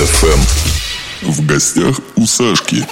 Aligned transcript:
FM. 0.00 0.40
В 1.30 1.46
гостях 1.46 2.00
у 2.16 2.24
Сашки. 2.24 2.86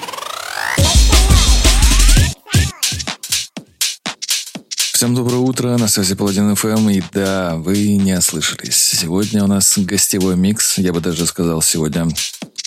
Всем 4.92 5.14
доброе 5.14 5.38
утро, 5.38 5.78
на 5.78 5.88
связи 5.88 6.14
Паладин 6.14 6.54
ФМ, 6.54 6.90
и 6.90 7.02
да, 7.12 7.56
вы 7.56 7.96
не 7.96 8.12
ослышались. 8.18 8.76
Сегодня 8.76 9.42
у 9.42 9.46
нас 9.46 9.78
гостевой 9.78 10.36
микс, 10.36 10.76
я 10.76 10.92
бы 10.92 11.00
даже 11.00 11.24
сказал, 11.24 11.62
сегодня 11.62 12.08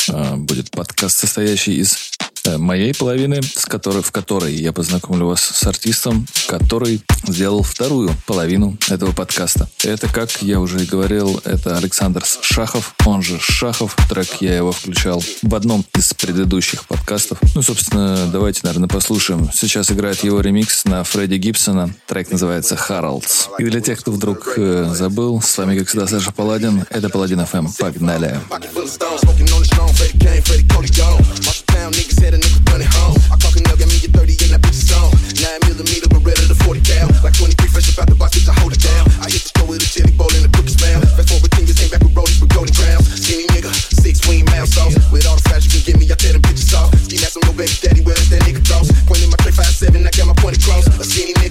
э, 0.09 0.35
будет 0.37 0.71
подкаст, 0.71 1.19
состоящий 1.19 1.75
из 1.75 2.11
Э, 2.19 2.20
моей 2.57 2.93
половины, 2.93 3.41
с 3.41 3.65
которой, 3.65 4.03
в 4.03 4.11
которой 4.11 4.53
я 4.53 4.71
познакомлю 4.73 5.27
вас 5.27 5.41
с 5.41 5.63
артистом, 5.65 6.25
который 6.47 7.01
сделал 7.27 7.63
вторую 7.63 8.11
половину 8.25 8.77
этого 8.89 9.11
подкаста. 9.11 9.69
Это, 9.83 10.07
как 10.07 10.41
я 10.41 10.59
уже 10.59 10.83
и 10.83 10.85
говорил, 10.85 11.41
это 11.45 11.77
Александр 11.77 12.23
Шахов, 12.41 12.95
он 13.05 13.21
же 13.21 13.39
Шахов. 13.39 13.95
Трек 14.09 14.41
я 14.41 14.55
его 14.55 14.71
включал 14.71 15.23
в 15.41 15.55
одном 15.55 15.85
из 15.95 16.13
предыдущих 16.13 16.85
подкастов. 16.85 17.39
Ну, 17.55 17.61
собственно, 17.61 18.27
давайте, 18.31 18.61
наверное, 18.63 18.89
послушаем. 18.89 19.49
Сейчас 19.53 19.91
играет 19.91 20.23
его 20.23 20.41
ремикс 20.41 20.85
на 20.85 21.03
Фредди 21.03 21.35
Гибсона. 21.35 21.93
Трек 22.07 22.31
называется 22.31 22.75
«Харалдс». 22.75 23.47
И 23.59 23.63
для 23.63 23.81
тех, 23.81 23.99
кто 23.99 24.11
вдруг 24.11 24.53
э, 24.57 24.91
забыл, 24.93 25.41
с 25.41 25.57
вами, 25.57 25.77
как 25.77 25.87
всегда, 25.87 26.07
Саша 26.07 26.31
Паладин. 26.31 26.85
Это 26.89 27.09
Паладин 27.09 27.45
ФМ. 27.45 27.67
Погнали! 27.77 28.39
Some 31.91 32.07
niggas 32.07 32.23
had 32.23 32.33
a 32.33 32.39
nigga 32.39 32.63
running 32.71 32.87
home. 32.87 33.19
I 33.27 33.35
clock 33.35 33.51
a 33.51 33.59
nail, 33.67 33.75
got 33.75 33.91
me 33.91 33.99
a 33.99 34.07
38, 34.07 34.47
now 34.47 34.63
bitch 34.63 34.79
is 34.79 34.95
on. 34.95 35.11
Nine 35.43 35.59
millimeter, 35.67 36.07
but 36.07 36.23
redder 36.23 36.47
than 36.47 36.55
40 36.63 36.79
cal. 36.87 37.11
Like 37.19 37.35
23 37.35 37.67
fresh 37.67 37.91
up 37.91 37.99
out 37.99 38.07
the 38.07 38.15
box, 38.15 38.39
bitch, 38.39 38.47
I 38.47 38.55
hold 38.63 38.71
it 38.71 38.79
down. 38.79 39.11
I 39.19 39.27
hit 39.27 39.43
the 39.43 39.51
store 39.51 39.67
with 39.67 39.83
a 39.83 39.89
chili 39.91 40.15
bowl 40.15 40.31
and 40.31 40.47
a 40.47 40.51
cookie 40.55 40.71
spam. 40.71 41.03
Fast 41.03 41.27
forward 41.27 41.51
10 41.51 41.67
years, 41.67 41.83
ain't 41.83 41.91
back 41.91 41.99
with 41.99 42.15
rollies, 42.15 42.39
but 42.39 42.47
golden 42.55 42.71
crowns. 42.71 43.11
Skinny 43.11 43.43
nigga, 43.51 43.67
six 43.75 44.23
wing 44.23 44.47
mouse 44.47 44.71
sauce. 44.71 44.95
With 45.11 45.27
all 45.27 45.35
the 45.35 45.43
fries 45.43 45.67
you 45.67 45.71
can 45.75 45.83
get 45.83 45.95
me, 45.99 46.07
I 46.07 46.15
tell 46.15 46.31
them 46.31 46.39
bitches 46.47 46.71
off. 46.71 46.95
Ski 46.95 47.19
ass 47.27 47.35
on 47.35 47.43
your 47.43 47.59
baby 47.59 47.75
daddy, 47.83 47.99
where's 48.07 48.23
that 48.31 48.39
nigga 48.47 48.63
thoughts? 48.63 48.87
Pointing 49.03 49.27
my 49.27 49.35
trick 49.43 49.59
5-7, 49.59 49.99
I 49.99 50.11
got 50.15 50.31
my 50.31 50.37
point 50.39 50.55
across. 50.63 50.87
A 50.87 51.03
skinny 51.03 51.35
nigga. 51.43 51.50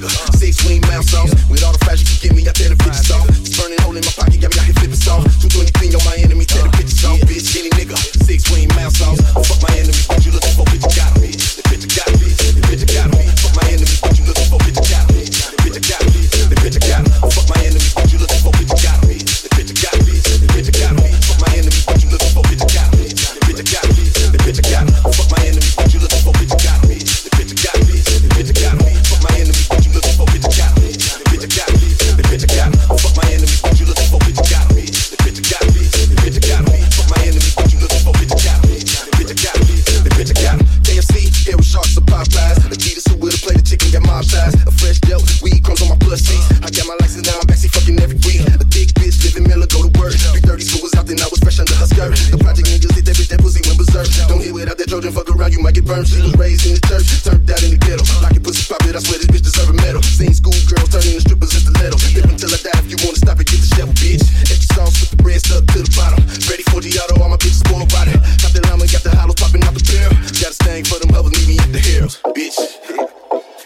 Might. 55.90 56.06
She 56.06 56.22
was 56.22 56.34
raised 56.38 56.66
in 56.66 56.78
the 56.78 56.82
church, 56.86 57.06
turned 57.26 57.50
out 57.50 57.62
in 57.66 57.74
the 57.74 57.80
ghetto. 57.82 58.06
Like 58.22 58.38
it 58.38 58.42
pussy 58.46 58.62
pop 58.70 58.82
it, 58.86 58.94
I 58.94 59.02
swear 59.02 59.18
this 59.18 59.30
bitch 59.30 59.42
deserve 59.42 59.70
a 59.70 59.76
medal. 59.82 60.02
Seen 60.02 60.32
school 60.34 60.54
girls 60.70 60.88
turning 60.94 61.18
into 61.18 61.26
strippers 61.26 61.52
in 61.54 61.60
stiletto. 61.66 61.98
Dip 62.14 62.26
until 62.30 62.54
I 62.54 62.58
die, 62.62 62.80
if 62.80 62.88
you 62.94 62.98
wanna 63.02 63.18
stop 63.18 63.38
it, 63.42 63.50
get 63.50 63.58
the 63.58 63.70
shovel, 63.74 63.94
bitch. 63.98 64.24
Extra 64.46 64.70
sauce 64.78 64.96
with 65.02 65.10
the 65.10 65.18
bread 65.18 65.42
stuck 65.42 65.66
to 65.74 65.78
the 65.82 65.92
bottom. 65.98 66.22
Ready 66.46 66.64
for 66.70 66.78
Giotto, 66.78 67.18
all 67.18 67.30
my 67.30 67.38
bitches 67.40 67.66
by 67.66 68.06
it. 68.06 68.18
Got 68.38 68.52
the 68.54 68.62
llama, 68.70 68.86
got 68.86 69.02
the 69.02 69.10
hollows 69.10 69.38
popping 69.38 69.62
out 69.66 69.74
the 69.74 69.82
barrel. 69.82 70.14
Got 70.38 70.54
a 70.54 70.56
stain 70.56 70.84
for 70.86 70.98
them 71.02 71.10
others, 71.14 71.34
meet 71.34 71.48
me 71.48 71.56
at 71.58 71.70
the 71.74 71.82
heroes, 71.82 72.22
bitch. 72.38 72.58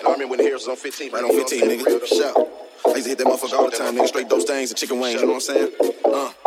I 0.05 0.13
remember 0.13 0.37
when 0.37 0.39
the 0.41 0.49
heroes 0.49 0.67
was 0.67 0.73
on 0.73 0.81
15, 0.81 1.13
right 1.13 1.25
on 1.25 1.33
15, 1.33 1.61
nigga. 1.69 1.85
Shout. 2.09 2.37
I 2.85 3.01
used 3.01 3.05
to 3.05 3.17
hit 3.17 3.19
that 3.19 3.27
motherfucker 3.27 3.57
all 3.57 3.71
the 3.71 3.77
time, 3.77 3.97
nigga. 3.97 4.09
Straight 4.09 4.29
those 4.29 4.45
things 4.45 4.71
and 4.71 4.79
chicken 4.79 5.01
wings, 5.01 5.21
you 5.21 5.27
know 5.27 5.41
what 5.41 5.49
I'm 5.49 5.71
saying? 5.71 5.73
Uh, 6.05 6.44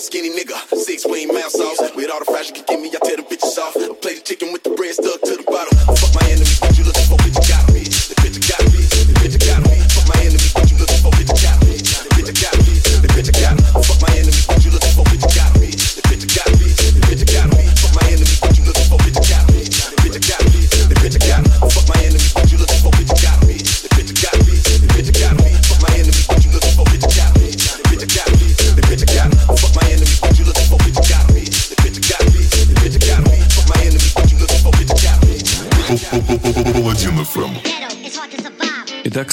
skinny 0.00 0.30
nigga, 0.30 0.56
six 0.76 1.06
wing 1.06 1.28
mouse 1.28 1.52
sauce. 1.52 1.78
With 1.94 2.10
all 2.10 2.20
the 2.20 2.44
you 2.48 2.52
can 2.54 2.64
give 2.66 2.80
me, 2.80 2.88
I 2.88 3.06
tear 3.06 3.16
them 3.16 3.26
bitches 3.26 3.58
off. 3.58 3.76
I 3.76 3.92
play 3.94 4.14
the 4.14 4.22
chicken 4.22 4.52
with 4.52 4.62
the 4.62 4.70
bread 4.70 4.94
stuck 4.94 5.20
to 5.20 5.36
the 5.36 5.44
bottom. 5.44 5.79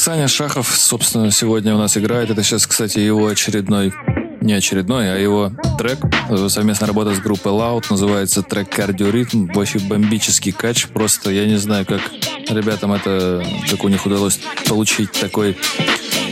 Саня 0.08 0.30
Шахов, 0.30 0.74
собственно, 0.74 1.30
сегодня 1.32 1.76
у 1.76 1.78
нас 1.78 1.98
играет. 1.98 2.30
Это 2.30 2.42
сейчас, 2.42 2.66
кстати, 2.66 2.98
его 2.98 3.28
очередной 3.28 3.94
не 4.40 4.54
очередной, 4.54 5.14
а 5.14 5.18
его 5.18 5.52
трек. 5.78 6.00
Совместная 6.48 6.88
работа 6.88 7.14
с 7.14 7.20
группой 7.20 7.52
Loud. 7.52 7.88
Называется 7.90 8.42
трек 8.42 8.70
«Кардиоритм». 8.70 9.52
Вообще 9.52 9.80
бомбический 9.80 10.54
кач. 10.54 10.88
Просто 10.88 11.30
я 11.32 11.46
не 11.46 11.58
знаю, 11.58 11.86
как 11.86 12.00
ребятам 12.48 12.94
это... 12.94 13.46
Как 13.70 13.84
у 13.84 13.90
них 13.90 14.06
удалось 14.06 14.40
получить 14.66 15.12
такой 15.12 15.58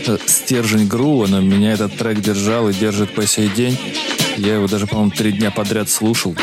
э, 0.07 0.17
стержень 0.25 0.87
грува, 0.87 1.27
но 1.27 1.41
меня 1.41 1.73
этот 1.73 1.97
трек 1.97 2.21
держал 2.21 2.69
и 2.69 2.73
держит 2.73 3.13
по 3.13 3.27
сей 3.27 3.49
день. 3.49 3.77
Я 4.37 4.53
его 4.53 4.69
даже, 4.69 4.87
по-моему, 4.87 5.11
три 5.11 5.33
дня 5.33 5.51
подряд 5.51 5.89
слушал. 5.89 6.33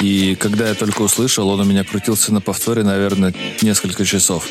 И 0.00 0.34
когда 0.40 0.66
я 0.66 0.74
только 0.74 1.02
услышал, 1.02 1.50
он 1.50 1.60
у 1.60 1.64
меня 1.64 1.84
крутился 1.84 2.32
на 2.32 2.40
повторе, 2.40 2.84
наверное, 2.84 3.34
несколько 3.60 4.06
часов. 4.06 4.48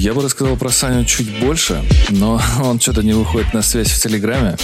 Я 0.00 0.14
бы 0.14 0.22
рассказал 0.22 0.56
про 0.56 0.70
Саню 0.70 1.04
чуть 1.04 1.28
больше, 1.40 1.84
но 2.08 2.40
он 2.62 2.80
что-то 2.80 3.02
не 3.02 3.12
выходит 3.12 3.52
на 3.52 3.60
связь 3.60 3.90
в 3.90 4.02
Телеграме. 4.02 4.56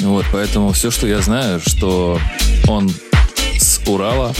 Вот, 0.00 0.24
поэтому 0.32 0.72
все, 0.72 0.90
что 0.90 1.06
я 1.06 1.20
знаю, 1.20 1.60
что 1.60 2.18
он 2.66 2.90
с 3.58 3.82
Урала 3.86 4.34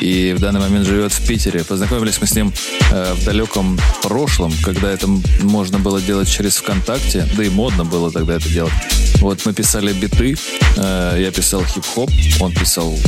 и 0.00 0.34
в 0.34 0.40
данный 0.40 0.60
момент 0.60 0.86
живет 0.86 1.12
в 1.12 1.26
Питере. 1.26 1.64
Познакомились 1.64 2.18
мы 2.18 2.26
с 2.26 2.34
ним 2.34 2.50
э, 2.90 3.12
в 3.12 3.24
далеком 3.26 3.78
прошлом, 4.02 4.54
когда 4.64 4.90
это 4.90 5.06
можно 5.42 5.78
было 5.78 6.00
делать 6.00 6.30
через 6.30 6.56
ВКонтакте, 6.56 7.28
да 7.36 7.44
и 7.44 7.50
модно 7.50 7.84
было 7.84 8.10
тогда 8.10 8.36
это 8.36 8.48
делать. 8.48 8.72
Вот 9.16 9.44
мы 9.44 9.52
писали 9.52 9.92
биты, 9.92 10.34
э, 10.78 11.18
я 11.20 11.30
писал 11.30 11.62
хип-хоп, 11.62 12.10
он 12.40 12.54
писал 12.54 12.98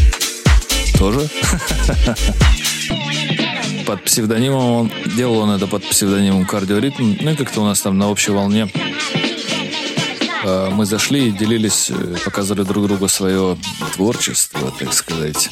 тоже. 0.98 1.26
под 3.90 4.04
псевдонимом 4.04 4.70
он 4.70 4.92
делал 5.16 5.38
он 5.38 5.50
это 5.50 5.66
под 5.66 5.82
псевдонимом 5.82 6.46
кардиоритм. 6.46 7.16
Ну 7.20 7.32
и 7.32 7.34
как-то 7.34 7.62
у 7.62 7.64
нас 7.64 7.80
там 7.80 7.98
на 7.98 8.08
общей 8.08 8.30
волне 8.30 8.70
э, 10.44 10.70
мы 10.70 10.86
зашли 10.86 11.26
и 11.26 11.32
делились, 11.32 11.90
э, 11.90 12.16
показывали 12.24 12.64
друг 12.64 12.86
другу 12.86 13.08
свое 13.08 13.58
творчество, 13.94 14.72
так 14.78 14.92
сказать. 14.92 15.50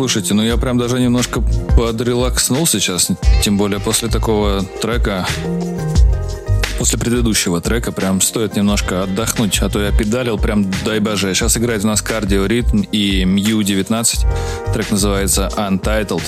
Слушайте, 0.00 0.32
ну 0.32 0.42
я 0.42 0.56
прям 0.56 0.78
даже 0.78 0.98
немножко 0.98 1.42
подрелакснул 1.76 2.66
сейчас, 2.66 3.10
тем 3.42 3.58
более 3.58 3.80
после 3.80 4.08
такого 4.08 4.64
трека, 4.80 5.26
после 6.78 6.98
предыдущего 6.98 7.60
трека 7.60 7.92
прям 7.92 8.22
стоит 8.22 8.56
немножко 8.56 9.02
отдохнуть, 9.02 9.58
а 9.58 9.68
то 9.68 9.78
я 9.78 9.92
педалил 9.92 10.38
прям, 10.38 10.64
дай 10.86 11.00
боже. 11.00 11.34
Сейчас 11.34 11.58
играет 11.58 11.84
у 11.84 11.88
нас 11.88 12.00
кардио 12.00 12.46
ритм 12.46 12.80
и 12.80 13.26
Мью 13.26 13.62
19. 13.62 14.24
Трек 14.72 14.90
называется 14.90 15.50
Untitled. 15.54 16.22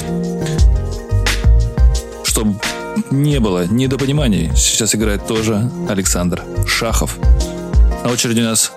Чтобы 2.25 2.61
не 3.11 3.41
было 3.41 3.65
недопониманий, 3.67 4.51
сейчас 4.55 4.95
играет 4.95 5.27
тоже 5.27 5.71
Александр 5.89 6.43
Шахов. 6.67 7.17
На 8.05 8.11
очереди 8.11 8.41
у 8.41 8.45
нас 8.45 8.72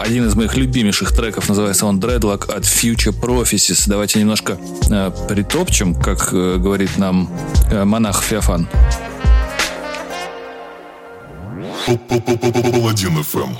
один 0.00 0.26
из 0.26 0.34
моих 0.34 0.56
любимейших 0.56 1.12
треков, 1.12 1.48
называется 1.48 1.86
он 1.86 1.98
Dreadlock 1.98 2.52
от 2.52 2.64
Future 2.64 3.12
Prophecies. 3.12 3.84
Давайте 3.86 4.20
немножко 4.20 4.58
э, 4.90 5.10
притопчем, 5.28 5.94
как 5.94 6.32
э, 6.32 6.56
говорит 6.58 6.98
нам 6.98 7.30
э, 7.70 7.84
монах 7.84 8.22
Феофан. 8.22 8.68
Паладин 11.86 13.22
ФМ. 13.22 13.54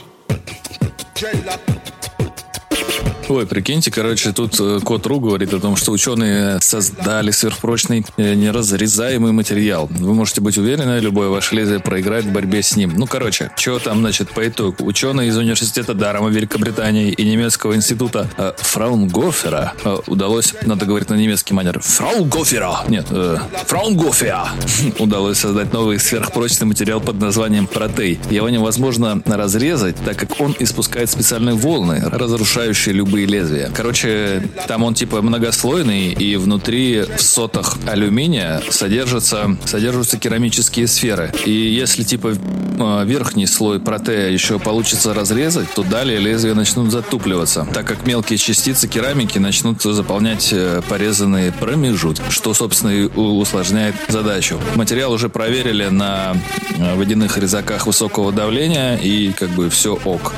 Ой, 3.32 3.46
прикиньте, 3.46 3.90
короче, 3.90 4.30
тут 4.32 4.60
э, 4.60 4.80
код 4.84 5.06
РУ 5.06 5.18
говорит 5.18 5.54
о 5.54 5.58
том, 5.58 5.74
что 5.74 5.90
ученые 5.92 6.60
создали 6.60 7.30
сверхпрочный 7.30 8.04
э, 8.18 8.34
неразрезаемый 8.34 9.32
материал. 9.32 9.88
Вы 9.90 10.12
можете 10.12 10.42
быть 10.42 10.58
уверены, 10.58 10.98
любое 11.00 11.30
ваше 11.30 11.54
лезвие 11.54 11.80
проиграет 11.80 12.26
в 12.26 12.30
борьбе 12.30 12.62
с 12.62 12.76
ним. 12.76 12.92
Ну, 12.94 13.06
короче, 13.06 13.50
что 13.56 13.78
там, 13.78 14.00
значит, 14.00 14.28
по 14.28 14.46
итогу? 14.46 14.84
Ученые 14.84 15.30
из 15.30 15.38
университета 15.38 15.94
Дарома 15.94 16.28
Великобритании 16.28 17.10
и 17.10 17.24
немецкого 17.24 17.74
института 17.74 18.28
э, 18.36 18.52
Фраунгофера 18.58 19.72
э, 19.82 19.96
удалось, 20.08 20.52
надо 20.66 20.84
говорить 20.84 21.08
на 21.08 21.14
немецкий 21.14 21.54
манер, 21.54 21.80
Фраунгофера, 21.80 22.84
нет, 22.88 23.06
э, 23.08 23.38
Фраунгофера 23.66 24.48
удалось 24.98 25.38
создать 25.38 25.72
новый 25.72 25.98
сверхпрочный 25.98 26.66
материал 26.66 27.00
под 27.00 27.18
названием 27.18 27.66
протей. 27.66 28.20
Его 28.28 28.50
невозможно 28.50 29.22
разрезать, 29.24 29.96
так 30.04 30.18
как 30.18 30.38
он 30.38 30.54
испускает 30.58 31.08
специальные 31.08 31.54
волны, 31.54 31.98
разрушающие 32.12 32.94
любые 32.94 33.21
любые 33.22 33.26
лезвия. 33.26 33.70
Короче, 33.74 34.48
там 34.68 34.82
он 34.82 34.94
типа 34.94 35.22
многослойный, 35.22 36.12
и 36.12 36.36
внутри 36.36 37.02
в 37.16 37.20
сотах 37.20 37.76
алюминия 37.86 38.62
содержатся, 38.70 39.56
содержатся 39.64 40.18
керамические 40.18 40.86
сферы. 40.86 41.32
И 41.44 41.50
если 41.50 42.02
типа 42.02 42.34
а, 42.78 43.04
верхний 43.04 43.46
слой 43.46 43.80
протея 43.80 44.30
еще 44.30 44.58
получится 44.58 45.14
разрезать, 45.14 45.72
то 45.74 45.82
далее 45.82 46.18
лезвия 46.18 46.54
начнут 46.54 46.90
затупливаться, 46.90 47.66
так 47.72 47.86
как 47.86 48.06
мелкие 48.06 48.38
частицы 48.38 48.88
керамики 48.88 49.38
начнут 49.38 49.82
заполнять 49.82 50.50
э, 50.52 50.82
порезанные 50.88 51.52
промежутки, 51.52 52.30
что, 52.30 52.54
собственно, 52.54 52.90
и 52.90 53.04
усложняет 53.04 53.94
задачу. 54.08 54.58
Материал 54.74 55.12
уже 55.12 55.28
проверили 55.28 55.88
на 55.88 56.36
э, 56.76 56.94
водяных 56.96 57.38
резаках 57.38 57.86
высокого 57.86 58.32
давления, 58.32 58.96
и 58.96 59.32
как 59.32 59.50
бы 59.50 59.70
все 59.70 59.98
ок. 60.04 60.32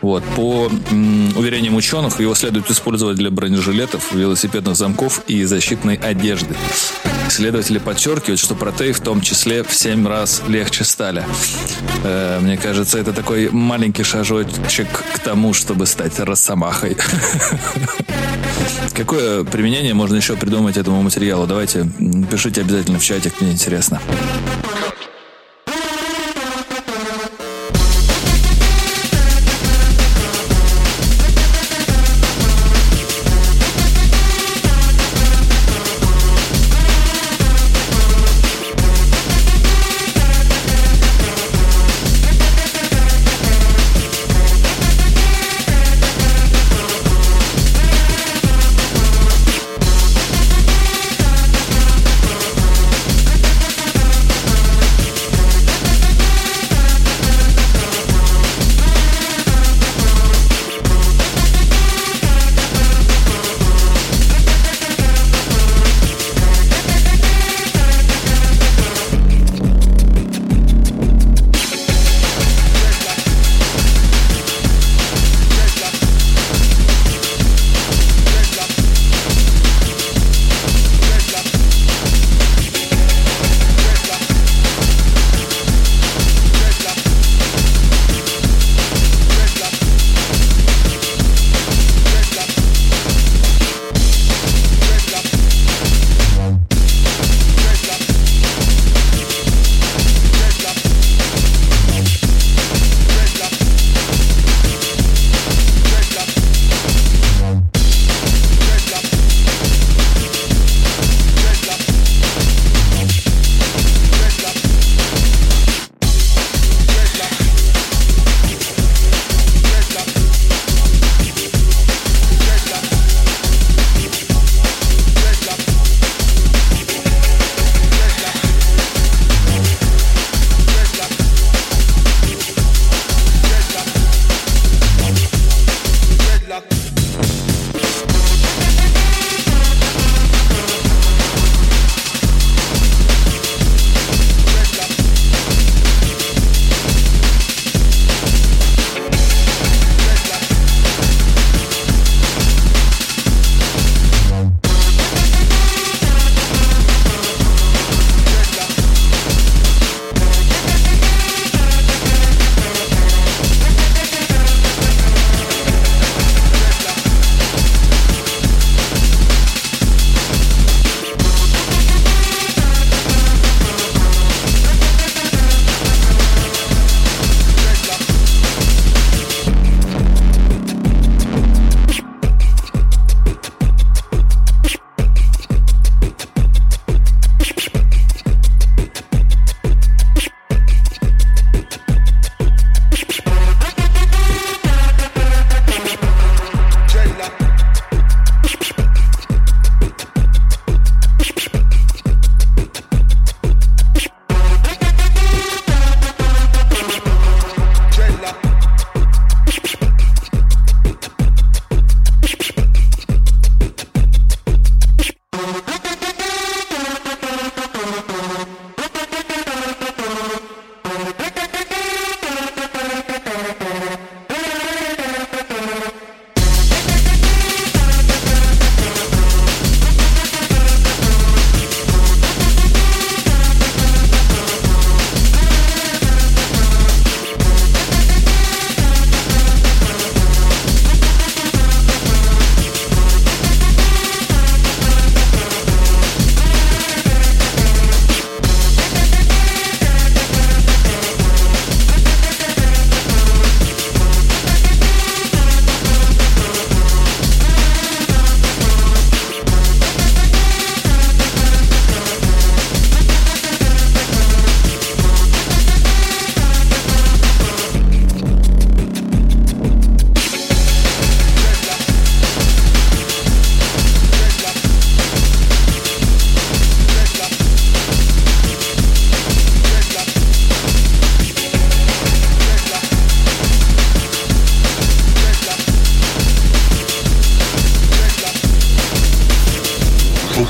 Вот. 0.00 0.24
По 0.36 0.70
уверениям 1.36 1.74
ученых, 1.74 2.19
его 2.20 2.34
следует 2.34 2.70
использовать 2.70 3.16
для 3.16 3.30
бронежилетов, 3.30 4.12
велосипедных 4.12 4.76
замков 4.76 5.22
и 5.26 5.44
защитной 5.44 5.96
одежды. 5.96 6.54
Исследователи 7.28 7.78
подчеркивают, 7.78 8.40
что 8.40 8.54
протей 8.54 8.92
в 8.92 9.00
том 9.00 9.20
числе 9.20 9.62
в 9.62 9.72
7 9.72 10.06
раз 10.06 10.42
легче 10.48 10.84
стали. 10.84 11.24
Э, 12.02 12.40
мне 12.40 12.56
кажется, 12.56 12.98
это 12.98 13.12
такой 13.12 13.50
маленький 13.50 14.02
шажочек 14.02 14.88
к 15.14 15.18
тому, 15.20 15.54
чтобы 15.54 15.86
стать 15.86 16.18
росомахой. 16.18 16.96
Какое 18.94 19.44
применение 19.44 19.94
можно 19.94 20.16
еще 20.16 20.36
придумать 20.36 20.76
этому 20.76 21.02
материалу? 21.02 21.46
Давайте 21.46 21.88
пишите 22.30 22.62
обязательно 22.62 22.98
в 22.98 23.04
чатик, 23.04 23.40
мне 23.40 23.52
интересно. 23.52 24.00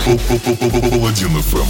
Паладин 0.09 1.35
FM. 1.37 1.69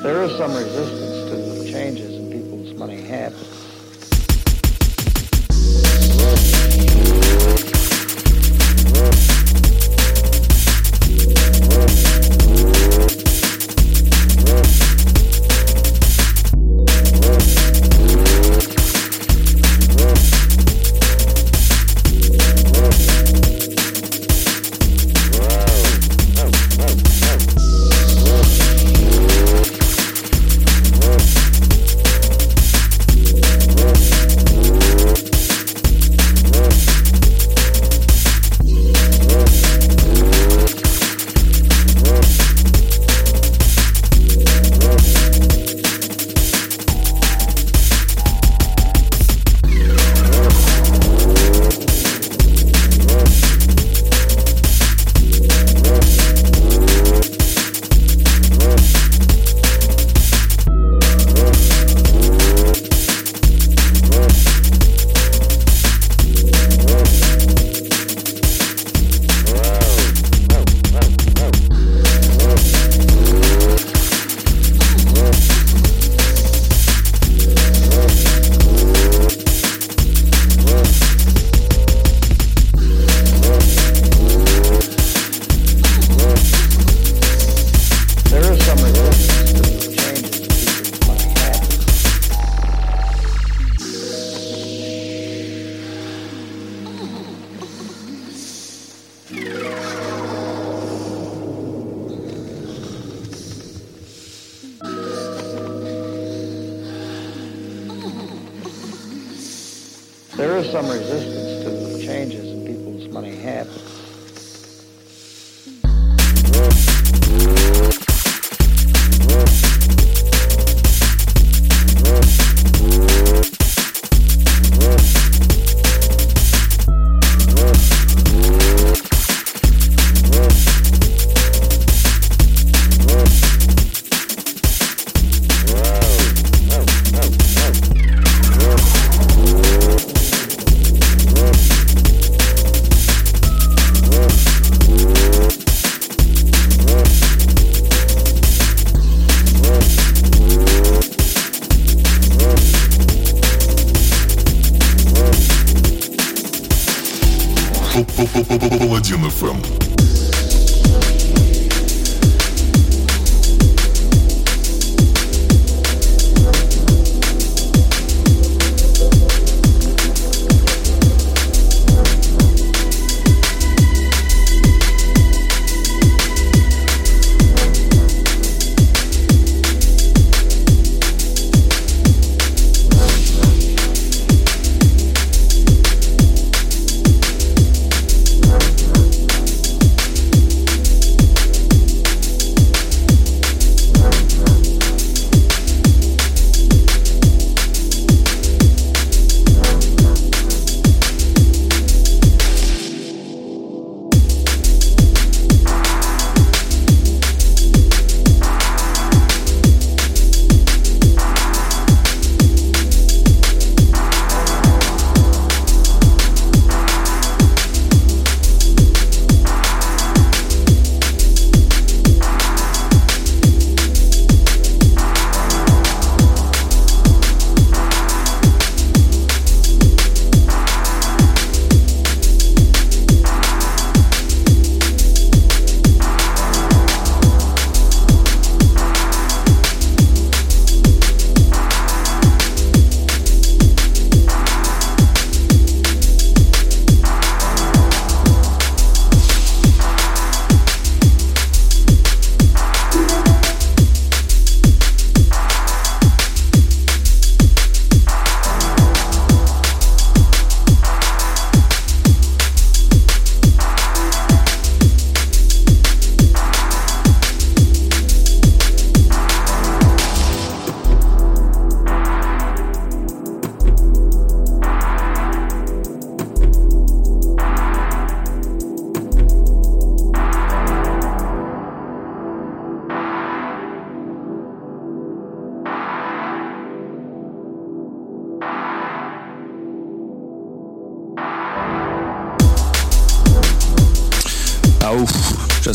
There 0.00 0.22
is 0.22 0.38
some 0.38 0.54
resistance 0.54 0.99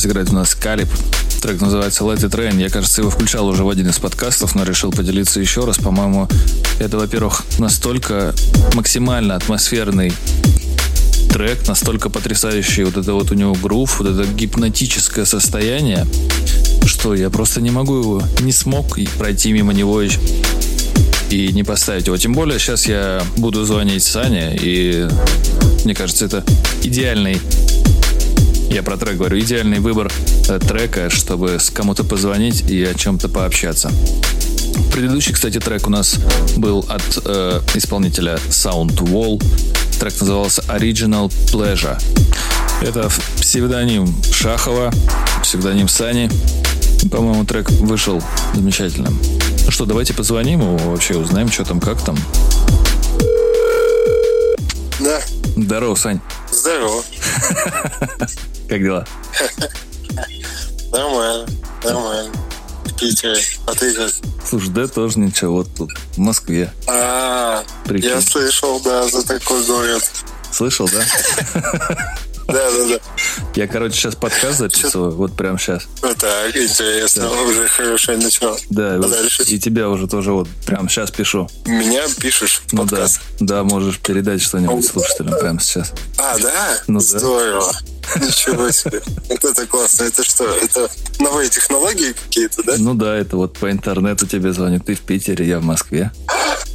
Играет 0.07 0.31
у 0.31 0.35
нас 0.35 0.55
Калиб. 0.55 0.89
Трек 1.43 1.61
называется 1.61 2.05
Let 2.05 2.19
It 2.19 2.31
Rain. 2.31 2.61
Я, 2.61 2.71
кажется, 2.71 3.03
его 3.03 3.11
включал 3.11 3.47
уже 3.47 3.65
в 3.65 3.69
один 3.69 3.89
из 3.89 3.99
подкастов, 3.99 4.55
но 4.55 4.65
решил 4.65 4.91
поделиться 4.91 5.41
еще 5.41 5.65
раз. 5.65 5.79
По-моему, 5.79 6.29
это, 6.79 6.97
во-первых, 6.97 7.45
настолько 7.59 8.35
максимально 8.75 9.37
атмосферный 9.37 10.13
трек, 11.29 11.69
настолько 11.69 12.09
потрясающий 12.09 12.85
вот 12.85 12.97
это 12.97 13.13
вот 13.13 13.31
у 13.31 13.35
него 13.35 13.55
грув, 13.55 14.01
вот 14.01 14.09
это 14.09 14.25
гипнотическое 14.25 15.25
состояние, 15.25 16.07
что 16.87 17.15
я 17.15 17.29
просто 17.29 17.61
не 17.61 17.71
могу 17.71 17.99
его, 17.99 18.23
не 18.41 18.53
смог 18.53 18.99
пройти 19.19 19.53
мимо 19.53 19.75
него 19.75 20.03
и, 20.03 20.11
и 21.31 21.53
не 21.53 21.63
поставить 21.63 22.07
его. 22.07 22.17
Тем 22.17 22.33
более 22.33 22.59
сейчас 22.59 22.87
я 22.87 23.23
буду 23.37 23.65
звонить 23.65 24.03
Сане, 24.03 24.57
и 24.61 25.07
мне 25.85 25.95
кажется, 25.95 26.25
это 26.25 26.45
идеальный 26.83 27.41
я 28.71 28.83
про 28.83 28.97
трек 28.97 29.17
говорю. 29.17 29.39
Идеальный 29.39 29.79
выбор 29.81 30.11
э, 30.49 30.59
трека, 30.59 31.11
чтобы 31.11 31.59
с 31.59 31.71
кому-то 31.71 32.05
позвонить 32.05 32.69
и 32.71 32.85
о 32.85 32.95
чем-то 32.95 33.29
пообщаться. 33.29 33.91
Предыдущий, 34.93 35.33
кстати, 35.33 35.59
трек 35.59 35.87
у 35.87 35.91
нас 35.91 36.17
был 36.57 36.85
от 36.89 37.03
э, 37.25 37.61
исполнителя 37.75 38.39
Soundwall. 38.51 39.43
Трек 39.99 40.21
назывался 40.21 40.63
Original 40.63 41.33
Pleasure. 41.53 42.01
Это 42.83 43.11
псевдоним 43.41 44.15
Шахова, 44.33 44.93
псевдоним 45.43 45.89
Сани. 45.89 46.31
По-моему, 47.11 47.45
трек 47.45 47.71
вышел 47.71 48.23
замечательным. 48.55 49.19
Ну 49.65 49.71
что, 49.71 49.87
давайте 49.87 50.13
позвоним 50.13 50.61
ему, 50.61 50.79
вообще 50.79 51.17
узнаем, 51.17 51.51
что 51.51 51.65
там, 51.65 51.81
как 51.81 52.03
там. 52.05 52.17
Да, 55.01 55.21
Здорово, 55.57 55.95
Сань. 55.95 56.21
здорово. 56.51 57.03
Как 58.69 58.83
дела? 58.83 59.07
Нормально, 60.93 61.47
нормально. 61.85 62.33
Питере. 62.99 63.41
А 63.67 63.75
ты 63.75 63.93
как? 63.93 64.11
Слушай, 64.49 64.71
да 64.71 64.87
тоже 64.87 65.19
ничего, 65.19 65.57
вот 65.57 65.69
тут, 65.77 65.91
в 66.15 66.19
Москве. 66.19 66.73
А, 66.87 67.63
я 67.91 68.21
слышал, 68.21 68.81
да, 68.81 69.07
за 69.09 69.27
такой 69.27 69.65
город. 69.67 70.03
Слышал, 70.51 70.89
да? 70.89 72.17
Да, 72.47 72.71
да, 72.71 72.87
да. 72.89 73.01
Я, 73.57 73.67
короче, 73.67 73.97
сейчас 73.97 74.15
подкаст 74.15 74.59
записываю, 74.59 75.11
вот 75.13 75.37
прямо 75.37 75.59
сейчас. 75.59 75.87
Так, 76.01 76.57
интересно, 76.57 77.29
уже 77.43 77.67
хорошее 77.67 78.19
начало. 78.19 78.57
Да, 78.71 79.01
и 79.47 79.59
тебя 79.59 79.89
уже 79.89 80.07
тоже 80.07 80.33
вот 80.33 80.49
прямо 80.65 80.89
сейчас 80.89 81.11
пишу. 81.11 81.49
Меня 81.65 82.05
пишешь 82.21 82.63
в 82.67 82.73
Ну 82.73 82.85
да, 82.85 82.97
подкаст? 82.97 83.21
да, 83.41 83.65
можешь 83.65 83.99
передать 83.99 84.43
что-нибудь 84.43 84.87
слушателям 84.87 85.39
прямо 85.39 85.61
сейчас. 85.61 85.93
А, 86.19 86.39
да? 86.39 86.79
Ну. 86.87 87.01
Здорово. 87.01 87.73
Ничего 88.17 88.71
себе. 88.71 89.03
Вот 89.29 89.45
это 89.45 89.67
классно. 89.67 90.05
Это 90.05 90.23
что? 90.23 90.45
Это 90.49 90.89
новые 91.19 91.49
технологии 91.49 92.13
какие-то, 92.13 92.63
да? 92.63 92.75
Ну 92.79 92.95
да, 92.95 93.17
это 93.17 93.37
вот 93.37 93.59
по 93.59 93.71
интернету 93.71 94.27
тебе 94.27 94.53
звонят. 94.53 94.87
Ты 94.87 94.95
в 94.95 95.01
Питере, 95.01 95.47
я 95.47 95.59
в 95.59 95.65
Москве. 95.65 96.13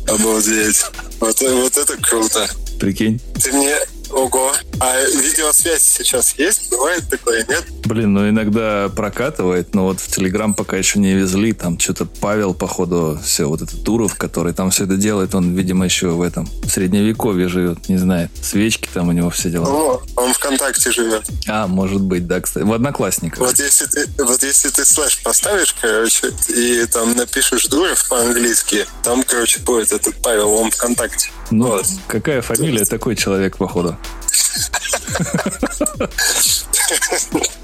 Обалдеть. 0.07 0.83
Вот, 1.21 1.39
вот 1.39 1.77
это 1.77 1.97
круто. 1.97 2.49
Прикинь. 2.79 3.21
Ты 3.41 3.53
мне... 3.53 3.77
Ого. 4.13 4.51
А 4.79 5.01
видеосвязь 5.01 5.83
сейчас 5.83 6.35
есть? 6.37 6.69
Бывает 6.69 7.03
такое, 7.09 7.45
нет? 7.47 7.65
Блин, 7.85 8.13
ну 8.13 8.29
иногда 8.29 8.89
прокатывает, 8.89 9.73
но 9.73 9.85
вот 9.85 9.99
в 9.99 10.07
Телеграм 10.07 10.53
пока 10.53 10.77
еще 10.77 10.99
не 10.99 11.13
везли. 11.13 11.53
Там 11.53 11.79
что-то 11.79 12.05
Павел, 12.05 12.53
походу, 12.53 13.19
все, 13.23 13.45
вот 13.45 13.61
этот 13.61 13.83
Туров, 13.83 14.15
который 14.15 14.53
там 14.53 14.69
все 14.69 14.85
это 14.85 14.97
делает, 14.97 15.35
он, 15.35 15.55
видимо, 15.55 15.85
еще 15.85 16.09
в 16.09 16.21
этом 16.21 16.47
средневековье 16.65 17.47
живет, 17.47 17.89
не 17.89 17.97
знает. 17.97 18.31
Свечки 18.41 18.89
там 18.93 19.09
у 19.09 19.11
него 19.11 19.29
все 19.29 19.49
дела. 19.49 19.67
О, 19.67 20.01
он 20.31 20.33
ВКонтакте 20.35 20.91
живет. 20.91 21.23
А, 21.47 21.67
может 21.67 22.01
быть, 22.01 22.27
да, 22.27 22.39
кстати. 22.41 22.63
В 22.63 22.73
Одноклассниках. 22.73 23.39
Вот 23.39 23.59
если 23.59 23.85
ты, 23.85 24.07
вот 24.23 24.41
если 24.43 24.69
ты 24.69 24.85
слэш 24.85 25.21
поставишь, 25.23 25.75
короче, 25.79 26.33
и 26.49 26.85
там 26.85 27.13
напишешь 27.13 27.65
Дуров 27.67 28.07
по-английски, 28.09 28.85
там, 29.03 29.23
короче, 29.23 29.59
будет 29.59 29.91
этот 29.91 30.15
Павел, 30.21 30.51
он 30.53 30.71
ВКонтакте. 30.71 31.29
Ну, 31.51 31.67
Вот. 31.67 31.85
какая 32.07 32.41
фамилия, 32.41 32.85
такой 32.85 33.15
человек, 33.15 33.57
походу. 33.57 33.97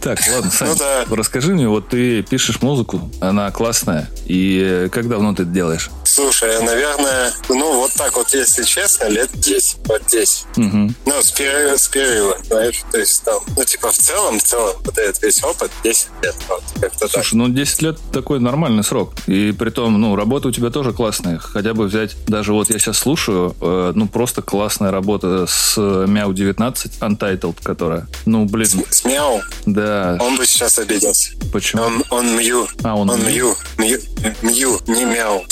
Так, 0.01 0.19
ладно, 0.31 0.51
Сань, 0.51 0.69
ну, 0.69 0.75
да. 0.75 1.05
расскажи 1.09 1.53
мне, 1.53 1.67
вот 1.67 1.89
ты 1.89 2.21
пишешь 2.23 2.61
музыку, 2.61 3.11
она 3.19 3.51
классная, 3.51 4.09
и 4.25 4.85
э, 4.85 4.89
как 4.89 5.09
давно 5.09 5.33
ты 5.35 5.43
это 5.43 5.51
делаешь? 5.51 5.89
Слушай, 6.05 6.53
я, 6.53 6.61
наверное, 6.61 7.33
ну 7.49 7.75
вот 7.75 7.91
так 7.93 8.15
вот, 8.15 8.33
если 8.33 8.63
честно, 8.63 9.07
лет 9.09 9.29
10, 9.33 9.77
вот 9.85 10.01
10. 10.07 10.45
Угу. 10.55 10.93
Ну, 11.05 11.21
с 11.21 11.31
перерыва, 11.31 11.77
с 11.77 11.87
перерыва, 11.89 12.37
знаешь, 12.43 12.83
то 12.91 12.97
есть 12.97 13.23
там, 13.23 13.39
ну 13.55 13.63
типа 13.65 13.91
в 13.91 13.97
целом, 13.97 14.39
в 14.39 14.43
целом, 14.43 14.75
вот 14.85 14.97
этот 14.97 15.21
весь 15.21 15.43
опыт 15.43 15.71
10 15.83 16.07
лет, 16.23 16.35
вот, 16.47 16.63
как-то 16.79 17.07
Слушай, 17.09 17.35
ну 17.35 17.49
10 17.49 17.81
лет 17.81 17.99
такой 18.13 18.39
нормальный 18.39 18.83
срок, 18.83 19.13
и 19.27 19.51
при 19.51 19.71
том, 19.71 19.99
ну, 19.99 20.15
работа 20.15 20.47
у 20.47 20.51
тебя 20.51 20.69
тоже 20.69 20.93
классная, 20.93 21.37
хотя 21.37 21.73
бы 21.73 21.85
взять, 21.85 22.15
даже 22.27 22.53
вот 22.53 22.69
я 22.69 22.79
сейчас 22.79 22.97
слушаю, 22.97 23.55
э, 23.59 23.91
ну, 23.93 24.07
просто 24.07 24.41
классная 24.41 24.91
работа 24.91 25.45
с 25.47 25.77
Мяу-19, 25.77 26.76
17 26.77 27.01
Untitled, 27.01 27.57
которая. 27.63 28.07
Ну, 28.25 28.45
блин. 28.45 28.67
С, 28.89 29.03
Мяу? 29.05 29.41
Да. 29.65 30.17
Он 30.19 30.37
бы 30.37 30.45
сейчас 30.45 30.79
обиделся. 30.79 31.31
Почему? 31.51 31.83
Он, 31.83 32.03
он 32.09 32.37
Мью. 32.37 32.67
А, 32.83 32.95
он, 32.95 33.09
он 33.09 33.25
Мью. 33.25 33.55
Мью. 33.77 33.99
Мью, 34.41 34.79
не 34.87 35.05
Мяу. 35.05 35.45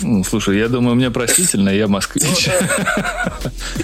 Ну, 0.00 0.24
слушай, 0.24 0.58
я 0.58 0.68
думаю, 0.68 0.96
мне 0.96 1.10
простительно, 1.10 1.68
я 1.70 1.88
москвич. 1.88 2.48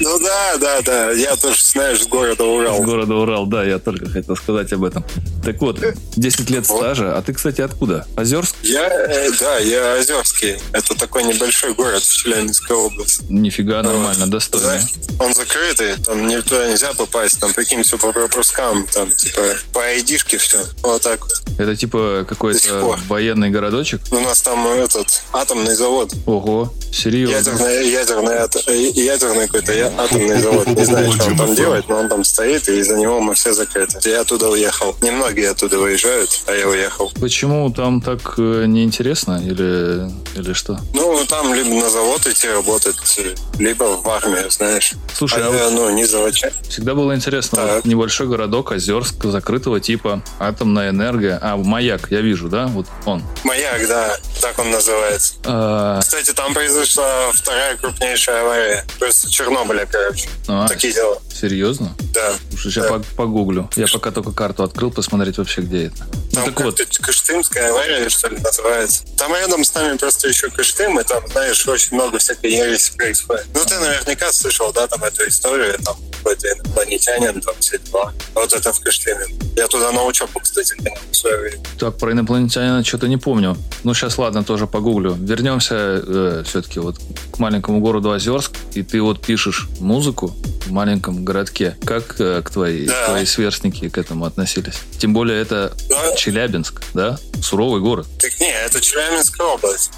Ну, 0.01 0.19
ну 0.19 0.19
да, 0.21 0.57
да, 0.59 0.81
да. 0.83 1.11
Я 1.13 1.37
тоже, 1.37 1.63
знаешь, 1.63 2.03
с 2.03 2.07
города 2.07 2.45
Урал. 2.45 2.83
С 2.83 2.85
города 2.85 3.15
Урал, 3.15 3.47
да, 3.47 3.65
я 3.65 3.79
только 3.79 4.09
хотел 4.09 4.37
сказать 4.37 4.73
об 4.73 4.85
этом. 4.85 5.05
Так 5.45 5.61
вот, 5.61 5.81
10 6.17 6.51
лет 6.51 6.65
стажа. 6.67 7.17
А 7.17 7.23
ты, 7.23 7.33
кстати, 7.33 7.61
откуда? 7.61 8.07
Озерск? 8.17 8.57
Я, 8.63 8.89
э, 8.89 9.31
да, 9.39 9.59
я 9.59 9.95
Озерский. 9.95 10.57
Это 10.73 10.95
такой 10.95 11.25
небольшой 11.25 11.75
город 11.75 12.03
в 12.03 12.13
Челябинской 12.13 12.77
области. 12.77 13.25
Нифига, 13.29 13.83
нормально, 13.83 14.27
достойно. 14.27 14.81
Он 15.21 15.35
закрытый, 15.35 15.97
там 16.05 16.27
не 16.27 16.38
ни- 16.39 16.43
туда 16.43 16.69
нельзя 16.69 16.93
попасть, 16.95 17.41
там 17.41 17.53
прикинь, 17.53 17.83
все 17.83 17.99
по 17.99 18.13
пропускам, 18.13 18.87
там 18.93 19.11
типа 19.13 19.41
по 19.73 19.83
айдишке 19.83 20.39
все. 20.39 20.59
Вот 20.83 21.03
так 21.03 21.21
вот. 21.21 21.43
Это 21.59 21.77
типа 21.77 22.25
какой-то 22.29 22.97
военный 23.09 23.51
городочек? 23.51 24.01
У 24.11 24.21
нас 24.21 24.41
там 24.43 24.67
этот 24.69 25.23
атомный 25.33 25.75
завод. 25.75 26.13
Ого, 26.27 26.73
серьезно. 26.93 27.37
Ядерный, 27.37 27.91
ядерный, 27.91 28.35
э, 28.67 28.91
ядерный 28.95 29.47
какой-то 29.47 29.73
я- 29.73 29.93
атомный 29.99 30.41
завод. 30.41 30.67
Не 30.69 30.85
знаю, 30.85 31.13
что 31.13 31.25
он 31.27 31.37
там 31.37 31.55
делает, 31.55 31.89
но 31.89 31.99
он 31.99 32.09
там 32.09 32.25
стоит, 32.25 32.69
и 32.69 32.79
из-за 32.79 32.97
него 32.97 33.21
мы 33.21 33.35
все 33.35 33.53
закрыты. 33.53 33.99
Я 34.09 34.21
оттуда 34.21 34.49
уехал. 34.49 34.97
Немногие 35.03 35.51
оттуда 35.51 35.79
выезжают, 35.79 36.31
а 36.47 36.53
я 36.53 36.69
уехал. 36.69 37.13
Почему 37.21 37.71
там 37.73 38.01
так 38.01 38.39
неинтересно 38.39 39.43
или, 39.45 40.11
или 40.37 40.53
что? 40.53 40.79
Ну, 40.95 41.25
там 41.27 41.53
либо 41.55 41.71
на 41.71 41.91
завод 41.91 42.27
идти 42.27 42.49
работать, 42.49 42.97
либо 43.59 43.85
в 43.97 44.09
армию, 44.09 44.51
знаешь. 44.51 44.93
Слушай, 45.15 45.43
а 45.43 45.49
а 45.67 45.71
ну, 45.71 45.91
не 45.91 46.05
заводчик. 46.33 46.53
Всегда 46.69 46.95
было 46.95 47.15
интересно. 47.15 47.57
Так. 47.59 47.75
Вот 47.77 47.85
небольшой 47.85 48.29
городок 48.29 48.71
Озерск, 48.73 49.25
закрытого 49.25 49.81
типа, 49.81 50.23
атомная 50.39 50.91
энергия. 50.91 51.39
А, 51.41 51.57
маяк, 51.57 52.11
я 52.11 52.21
вижу, 52.21 52.49
да? 52.49 52.67
Вот 52.67 52.87
он. 53.07 53.23
Маяк, 53.45 53.87
да, 53.89 54.17
так 54.41 54.59
он 54.59 54.71
называется. 54.71 55.35
А, 55.45 56.01
Кстати, 56.01 56.33
там 56.33 56.55
произошла 56.55 57.31
вторая 57.33 57.77
крупнейшая 57.77 58.43
авария. 58.43 58.85
Просто 58.99 59.31
Чернобыля, 59.31 59.87
короче. 59.87 60.29
а, 60.49 60.67
Такие 60.69 60.93
дела. 60.93 61.19
серьезно? 61.33 61.95
Да. 62.15 62.35
Слушай, 62.51 62.71
сейчас 62.73 62.85
Да. 62.85 62.91
по- 62.99 63.05
погуглю. 63.17 63.71
Я 63.77 63.87
пока 63.87 64.11
только 64.11 64.33
карту 64.33 64.63
открыл, 64.65 64.91
посмотреть 64.91 65.39
вообще, 65.39 65.63
где 65.63 65.87
это. 65.87 66.05
Ну, 66.33 66.45
Там 66.45 66.45
так 66.55 66.61
вот, 66.65 66.81
Кыштымская 67.01 67.71
авария, 67.71 68.09
что 68.09 68.29
ли, 68.29 68.39
называется. 68.39 69.03
Там 69.17 69.35
рядом 69.35 69.65
с 69.65 69.75
нами 69.75 69.97
просто 69.97 70.29
еще 70.29 70.49
Кыштым, 70.51 70.99
и 71.01 71.05
там, 71.05 71.23
знаешь, 71.31 71.67
очень 71.67 71.95
много 71.97 72.19
всякой 72.19 72.53
ереси 72.53 72.93
происходит. 72.97 73.47
Ну, 73.55 73.65
ты 73.65 73.79
наверняка 73.79 74.33
слышал, 74.33 74.73
да, 74.73 74.87
там 74.87 75.03
эту 75.05 75.27
историю, 75.29 75.79
там 75.85 75.97
какой-то 76.19 76.49
инопланетянин, 76.53 77.41
там 77.41 77.55
все 77.61 77.79
дела. 77.79 78.13
Вот 78.35 78.53
это 78.53 78.73
в 78.73 78.81
Кыштыме. 78.81 79.27
Я 79.59 79.67
туда 79.67 79.91
на 79.91 80.05
учебу, 80.05 80.39
кстати, 80.41 80.75
в 81.11 81.15
свое 81.17 81.37
время. 81.37 81.59
так, 81.81 81.99
про 81.99 82.13
инопланетянина 82.13 82.85
что-то 82.85 83.09
не 83.09 83.17
помню. 83.17 83.57
Ну, 83.83 83.93
сейчас, 83.93 84.17
ладно, 84.19 84.45
тоже 84.45 84.67
погуглю. 84.69 85.15
Вернемся 85.19 86.43
все-таки 86.45 86.79
вот 86.79 86.97
к 87.33 87.39
маленькому 87.41 87.81
городу 87.81 88.11
Озерск, 88.13 88.53
и 88.75 88.83
ты 88.85 89.03
вот 89.03 89.21
пишешь 89.21 89.69
музыку 89.81 90.35
в 90.65 90.71
маленьком 90.71 91.25
городке. 91.25 91.77
Как 91.85 92.21
э, 92.21 92.43
к 92.43 92.51
твоей, 92.51 92.87
Да. 92.87 93.07
твои 93.07 93.25
сверстники 93.25 93.89
к 93.89 93.99
этому 93.99 94.27
относились? 94.27 94.77
Тем 94.99 95.13
более 95.13 95.41
это 95.41 95.73
Да. 95.89 96.15
Челябинск, 96.15 96.83
да? 96.95 97.19
Суровый 97.43 97.81
город. 97.81 98.07
Так 98.21 98.39
не, 98.41 98.51
это 98.53 98.81
Челябинская 98.81 99.47
область. 99.47 99.91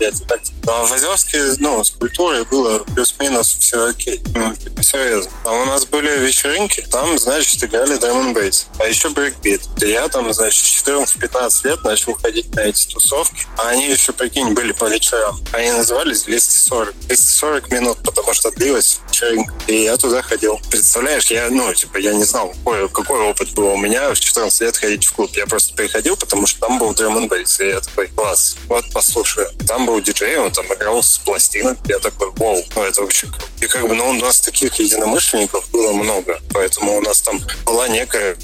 А 0.66 0.84
в 0.86 0.92
Озерске, 0.92 1.42
ну, 1.58 1.82
с 1.82 1.90
культурой 1.90 2.44
было 2.44 2.78
плюс-минус 2.94 3.56
все 3.60 3.88
окей. 3.88 4.20
Ну, 4.34 4.54
типа, 4.54 4.82
серьезно. 4.82 5.30
Там 5.44 5.60
у 5.62 5.64
нас 5.66 5.84
были 5.86 6.18
вечеринки, 6.24 6.86
там, 6.90 7.18
значит, 7.18 7.62
играли 7.64 7.98
drum 7.98 8.19
and 8.19 8.34
bass. 8.34 8.66
А 8.78 8.84
еще 8.86 9.08
брейкбит. 9.10 9.49
И 9.80 9.88
я 9.88 10.08
там, 10.08 10.32
значит, 10.32 10.64
с 10.64 10.84
14-15 10.84 11.50
лет 11.64 11.84
начал 11.84 12.14
ходить 12.14 12.54
на 12.54 12.60
эти 12.60 12.86
тусовки. 12.86 13.46
А 13.56 13.68
они 13.68 13.88
еще, 13.88 14.12
прикинь, 14.12 14.52
были 14.52 14.72
по 14.72 14.84
вечерам. 14.84 15.40
Они 15.52 15.70
назывались 15.72 16.22
240. 16.24 16.94
240 17.06 17.70
минут, 17.70 17.98
потому 18.04 18.34
что 18.34 18.50
длилась 18.50 19.00
вечеринка. 19.08 19.52
И 19.66 19.84
я 19.84 19.96
туда 19.96 20.22
ходил. 20.22 20.60
представляешь, 20.70 21.26
я, 21.30 21.48
ну, 21.50 21.72
типа, 21.74 21.98
я 21.98 22.12
не 22.14 22.24
знал, 22.24 22.50
какой, 22.50 22.88
какой 22.88 23.20
опыт 23.20 23.52
был 23.54 23.68
у 23.68 23.76
меня 23.76 24.12
в 24.12 24.20
14 24.20 24.60
лет 24.60 24.76
ходить 24.76 25.04
в 25.04 25.12
клуб. 25.12 25.30
Я 25.34 25.46
просто 25.46 25.74
приходил, 25.74 26.16
потому 26.16 26.46
что 26.46 26.60
там 26.60 26.78
был 26.78 26.94
drum 26.94 27.16
n 27.18 27.30
и 27.30 27.64
я 27.64 27.80
такой, 27.80 28.08
класс, 28.08 28.56
вот 28.68 28.84
послушаю. 28.92 29.48
Там 29.66 29.86
был 29.86 30.00
диджей, 30.00 30.36
он 30.38 30.50
там 30.52 30.66
играл 30.66 31.02
с 31.02 31.18
пластинок, 31.18 31.78
я 31.86 31.98
такой, 31.98 32.30
вау, 32.36 32.62
ну, 32.74 32.82
это 32.82 33.02
вообще 33.02 33.26
круто. 33.26 33.46
И 33.60 33.66
как 33.66 33.88
бы, 33.88 33.94
ну, 33.94 34.10
у 34.10 34.14
нас 34.14 34.40
таких 34.40 34.74
единомышленников 34.74 35.68
было 35.70 35.92
много, 35.92 36.40
поэтому 36.52 36.96
у 36.96 37.00
нас 37.00 37.20
там 37.20 37.40
была 37.64 37.88
некая 37.88 38.36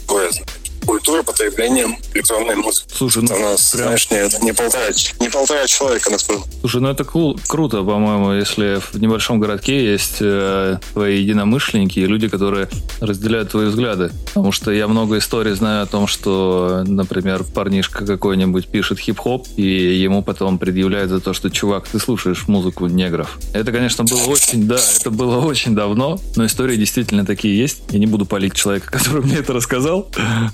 культура 0.87 1.23
потребления 1.23 1.99
электронной 2.15 2.55
музыки. 2.57 2.89
Слушай, 2.95 3.23
ну, 3.29 3.35
у 3.35 3.39
нас, 3.39 3.73
прям- 3.73 3.85
знаешь, 3.85 4.11
не, 4.11 4.45
не, 4.47 4.53
полтора, 4.53 4.85
не 5.21 5.29
полтора 5.29 5.67
человека 5.67 6.11
нас 6.11 6.25
было. 6.25 6.43
Слушай, 6.61 6.81
ну 6.81 6.89
это 6.89 7.03
кру- 7.05 7.39
круто, 7.47 7.83
по-моему, 7.83 8.33
если 8.33 8.81
в 8.93 8.99
небольшом 9.01 9.41
городке 9.41 9.93
есть 9.93 10.19
э, 10.21 10.79
твои 10.93 11.21
единомышленники 11.21 11.99
и 11.99 12.07
люди, 12.07 12.29
которые 12.29 12.69
разделяют 13.01 13.51
твои 13.51 13.67
взгляды. 13.67 14.11
Потому 14.27 14.53
что 14.53 14.71
я 14.71 14.89
много 14.89 15.19
историй 15.19 15.53
знаю 15.53 15.83
о 15.83 15.87
том, 15.87 16.07
что, 16.07 16.85
например, 16.87 17.45
парнишка 17.45 18.07
какой-нибудь 18.07 18.69
пишет 18.69 18.99
хип-хоп, 18.99 19.47
и 19.57 19.63
ему 19.63 20.23
потом 20.23 20.59
предъявляют 20.59 21.11
за 21.11 21.21
то, 21.21 21.33
что, 21.35 21.51
чувак, 21.51 21.89
ты 21.89 21.99
слушаешь 21.99 22.47
музыку 22.49 22.87
негров. 22.87 23.39
Это, 23.53 23.73
конечно, 23.73 24.05
было 24.05 24.25
очень, 24.25 24.67
да, 24.67 24.79
это 25.01 25.11
было 25.11 25.39
очень 25.45 25.75
давно, 25.75 26.19
но 26.37 26.47
истории 26.47 26.77
действительно 26.77 27.25
такие 27.27 27.59
есть. 27.59 27.83
Я 27.91 27.99
не 27.99 28.07
буду 28.07 28.27
палить 28.27 28.55
человека, 28.55 28.91
который 28.99 29.23
мне 29.23 29.37
это 29.37 29.53
рассказал, 29.53 30.09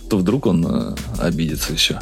то 0.08 0.21
вдруг 0.22 0.46
он 0.46 0.66
э, 0.66 0.94
обидится 1.18 1.72
еще. 1.72 1.98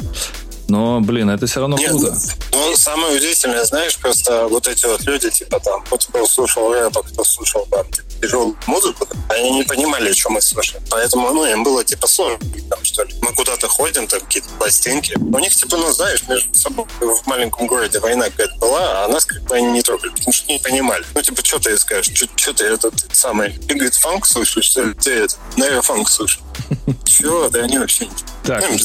Но, 0.71 1.01
блин, 1.01 1.29
это 1.29 1.47
все 1.47 1.59
равно 1.59 1.77
Нет, 1.77 1.89
круто. 1.89 2.17
ну, 2.53 2.77
самое 2.77 3.17
удивительное, 3.17 3.65
знаешь, 3.65 3.97
просто 3.97 4.47
вот 4.47 4.69
эти 4.69 4.85
вот 4.85 5.01
люди, 5.03 5.29
типа 5.29 5.59
там, 5.59 5.83
вот 5.89 6.05
кто 6.05 6.25
слушал 6.25 6.73
рэп, 6.73 6.97
а 6.97 7.03
кто 7.03 7.25
слушал 7.25 7.67
там, 7.69 7.85
типа, 7.91 8.07
тяжелую 8.21 8.55
музыку, 8.67 9.05
они 9.27 9.51
не 9.51 9.63
понимали, 9.63 10.13
что 10.13 10.29
мы 10.29 10.39
слушаем. 10.39 10.81
Поэтому, 10.89 11.29
ну, 11.31 11.45
им 11.45 11.65
было, 11.65 11.83
типа, 11.83 12.07
сложно, 12.07 12.39
там, 12.69 12.85
что 12.85 13.03
ли. 13.03 13.13
Мы 13.21 13.33
куда-то 13.33 13.67
ходим, 13.67 14.07
там, 14.07 14.21
какие-то 14.21 14.47
пластинки. 14.57 15.13
У 15.17 15.39
них, 15.39 15.53
типа, 15.53 15.75
ну, 15.75 15.91
знаешь, 15.91 16.23
между 16.29 16.53
собой 16.53 16.85
в 17.01 17.27
маленьком 17.27 17.67
городе 17.67 17.99
война 17.99 18.29
какая-то 18.29 18.55
была, 18.55 19.03
а 19.03 19.07
нас 19.09 19.25
как 19.25 19.41
бы 19.43 19.55
они 19.55 19.67
не 19.73 19.81
трогали, 19.81 20.11
потому 20.11 20.31
что 20.31 20.53
не 20.53 20.59
понимали. 20.59 21.03
Ну, 21.13 21.21
типа, 21.21 21.43
что 21.43 21.59
ты 21.59 21.77
скажешь? 21.77 22.13
Что 22.35 22.53
ты 22.53 22.63
этот 22.63 22.93
самый 23.11 23.59
Игорь 23.67 23.91
фанк 23.91 24.25
слушаешь, 24.25 24.67
что 24.67 24.83
ли? 24.83 24.93
Ты 24.93 25.11
это, 25.11 25.35
наверное, 25.57 25.81
фанк 25.81 26.09
слушаешь. 26.09 26.41
Чего? 27.05 27.49
Да 27.49 27.59
они 27.59 27.77
вообще 27.77 28.05
не... 28.05 28.11
Так. 28.43 28.63
Ну. 28.69 28.77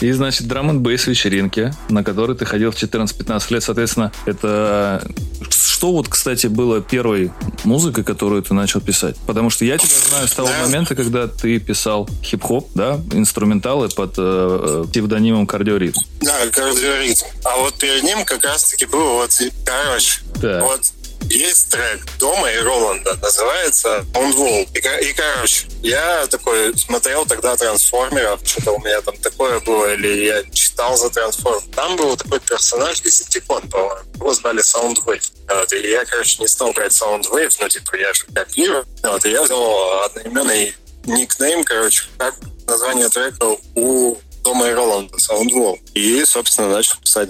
И, 0.00 0.12
значит, 0.12 0.46
драм 0.46 0.70
н 0.70 0.80
бейс 0.80 1.06
вечеринки, 1.30 1.72
на 1.88 2.02
которые 2.04 2.36
ты 2.36 2.44
ходил 2.44 2.70
в 2.70 2.74
14-15 2.74 3.52
лет, 3.52 3.62
соответственно, 3.62 4.12
это... 4.26 5.06
Что 5.50 5.92
вот, 5.92 6.08
кстати, 6.08 6.46
было 6.46 6.82
первой 6.82 7.32
музыкой, 7.64 8.04
которую 8.04 8.42
ты 8.42 8.52
начал 8.52 8.82
писать? 8.82 9.16
Потому 9.26 9.48
что 9.48 9.64
я 9.64 9.78
тебя 9.78 9.88
знаю 10.10 10.28
с 10.28 10.32
того 10.32 10.48
Да. 10.48 10.66
момента, 10.66 10.94
когда 10.94 11.26
ты 11.26 11.58
писал 11.58 12.06
хип-хоп, 12.22 12.68
да, 12.74 13.00
инструменталы 13.12 13.88
под 13.88 14.14
э, 14.18 14.84
псевдонимом 14.92 15.46
кардиоритм. 15.46 15.98
Да, 16.20 16.36
кардиоритм. 16.52 17.24
А 17.44 17.56
вот 17.58 17.74
перед 17.74 18.02
ним 18.02 18.24
как 18.26 18.44
раз-таки 18.44 18.84
был 18.84 19.08
вот, 19.14 19.30
короче, 19.64 20.20
Так. 20.42 20.62
вот 20.64 20.80
есть 21.30 21.70
трек 21.70 22.00
Дома 22.18 22.50
и 22.50 22.58
Роланда, 22.58 23.16
называется 23.16 24.04
On 24.14 24.32
Wall. 24.34 24.68
И, 24.74 25.08
и, 25.08 25.12
короче, 25.12 25.66
я 25.82 26.26
такой 26.26 26.76
смотрел 26.76 27.24
тогда 27.26 27.56
трансформеров, 27.56 28.40
что-то 28.44 28.72
у 28.72 28.80
меня 28.80 29.00
там 29.00 29.16
такое 29.18 29.60
было, 29.60 29.94
или 29.94 30.24
я 30.24 30.42
читал 30.52 30.96
за 30.96 31.10
трансформ. 31.10 31.62
Там 31.70 31.96
был 31.96 32.16
такой 32.16 32.40
персонаж, 32.40 33.00
Десептикон, 33.00 33.68
по-моему. 33.68 34.00
Его 34.16 34.34
звали 34.34 34.60
Soundwave. 34.60 35.32
Вот, 35.48 35.72
и 35.72 35.90
я, 35.90 36.04
короче, 36.04 36.40
не 36.40 36.48
стал 36.48 36.72
брать 36.72 36.92
Soundwave, 36.92 37.54
ну, 37.60 37.68
типа, 37.68 37.96
я 37.96 38.12
же 38.12 38.24
копирую. 38.34 38.84
Вот, 39.02 39.24
и 39.24 39.30
я 39.30 39.42
взял 39.42 40.02
одноименный 40.04 40.74
никнейм, 41.04 41.64
короче, 41.64 42.04
как 42.18 42.34
название 42.66 43.08
трека 43.08 43.56
у 43.74 44.16
Дома 44.42 44.68
и 44.68 44.72
Роланда, 44.72 45.16
Soundwall. 45.16 45.78
И, 45.94 46.24
собственно, 46.24 46.70
начал 46.70 46.96
писать 47.00 47.28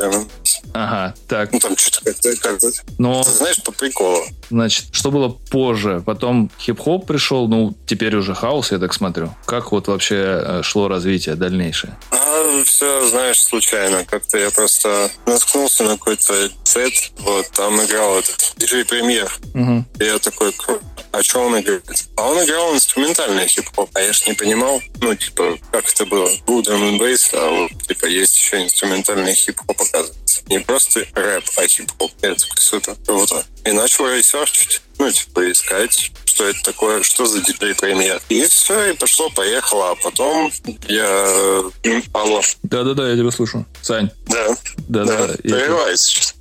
Ага, 0.72 1.14
так. 1.28 1.52
Ну, 1.52 1.58
там 1.58 1.76
что-то 1.76 2.04
как-то, 2.04 2.36
как-то, 2.36 2.70
Но, 2.98 3.22
ты 3.22 3.30
знаешь, 3.30 3.62
по 3.62 3.72
приколу. 3.72 4.24
значит, 4.50 4.86
что 4.92 5.10
было 5.10 5.28
позже? 5.28 6.02
Потом 6.04 6.50
хип-хоп 6.60 7.06
пришел, 7.06 7.48
ну, 7.48 7.74
теперь 7.86 8.16
уже 8.16 8.34
хаос, 8.34 8.72
я 8.72 8.78
так 8.78 8.92
смотрю. 8.94 9.34
Как 9.46 9.72
вот 9.72 9.88
вообще 9.88 10.16
э, 10.16 10.62
шло 10.62 10.88
развитие 10.88 11.34
дальнейшее? 11.34 11.96
А 12.10 12.62
все, 12.64 13.06
знаешь, 13.08 13.40
случайно. 13.40 14.04
Как-то 14.04 14.38
я 14.38 14.50
просто 14.50 15.10
наткнулся 15.26 15.84
на 15.84 15.96
какой-то 15.96 16.50
сет, 16.64 17.12
вот, 17.18 17.50
там 17.52 17.82
играл 17.84 18.18
этот 18.18 18.54
диджей 18.56 18.84
премьер. 18.84 19.30
Мгм. 19.54 19.86
И 19.98 20.04
я 20.04 20.18
такой, 20.18 20.52
«Круто. 20.52 20.82
а 21.12 21.22
что 21.22 21.40
он 21.40 21.58
играет? 21.58 21.84
А 22.16 22.28
он 22.28 22.44
играл 22.44 22.74
инструментальный 22.74 23.46
хип-хоп. 23.46 23.90
А 23.94 24.00
я 24.00 24.12
ж 24.12 24.26
не 24.26 24.34
понимал, 24.34 24.80
ну, 25.00 25.14
типа, 25.14 25.58
как 25.72 25.88
это 25.88 26.06
было. 26.06 26.30
Был 26.46 26.62
драм 26.62 26.80
а 26.80 27.50
вот, 27.50 27.82
типа, 27.86 28.06
есть 28.06 28.36
еще 28.36 28.62
инструментальный 28.62 29.34
хип-хоп, 29.34 29.80
оказывается. 29.80 30.39
Не 30.48 30.58
просто 30.60 31.00
рэп, 31.14 31.44
а 31.56 31.66
хип-хоп. 31.66 32.12
Это 32.22 32.44
супер 32.56 32.96
круто. 33.06 33.44
И 33.64 33.72
начал 33.72 34.08
ресерчить. 34.08 34.80
Ну, 34.98 35.10
типа, 35.10 35.50
искать, 35.50 36.12
что 36.24 36.44
это 36.48 36.62
такое, 36.62 37.02
что 37.02 37.26
за 37.26 37.40
диджей 37.40 37.74
премьер. 37.74 38.20
И 38.28 38.42
все, 38.46 38.90
и 38.92 38.96
пошло-поехало. 38.96 39.90
А 39.92 39.94
потом 39.96 40.52
я... 40.88 41.62
м, 41.84 42.02
Алло. 42.12 42.40
Да-да-да, 42.62 43.08
я 43.10 43.16
тебя 43.16 43.30
слушаю. 43.30 43.66
Сань, 43.82 44.10
Да. 44.26 44.56
да-да. 44.88 45.26
Да, 45.28 45.32
я, 45.44 45.54
прерывается 45.56 46.08
сейчас. 46.10 46.34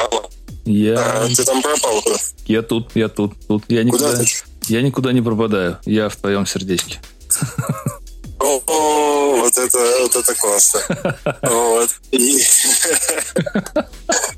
Алло. 0.00 0.30
я, 0.64 0.94
А, 1.22 1.28
ты 1.28 1.44
там 1.44 1.62
пропал 1.62 2.02
я 2.46 2.62
тут, 2.62 2.90
я 2.94 3.08
тут, 3.08 3.34
тут. 3.48 3.64
Я 3.68 3.82
никуда, 3.84 4.10
Куда 4.10 4.24
ты? 4.24 4.30
я 4.68 4.82
никуда 4.82 5.12
не 5.12 5.22
пропадаю. 5.22 5.78
Я 5.86 6.08
в 6.08 6.16
твоем 6.16 6.46
сердечке. 6.46 7.00
О, 8.38 9.36
вот 9.40 9.58
это, 9.58 9.78
вот 10.02 10.16
это 10.16 10.34
классно. 10.34 10.80
Вот. 11.42 11.90
И, 12.10 12.38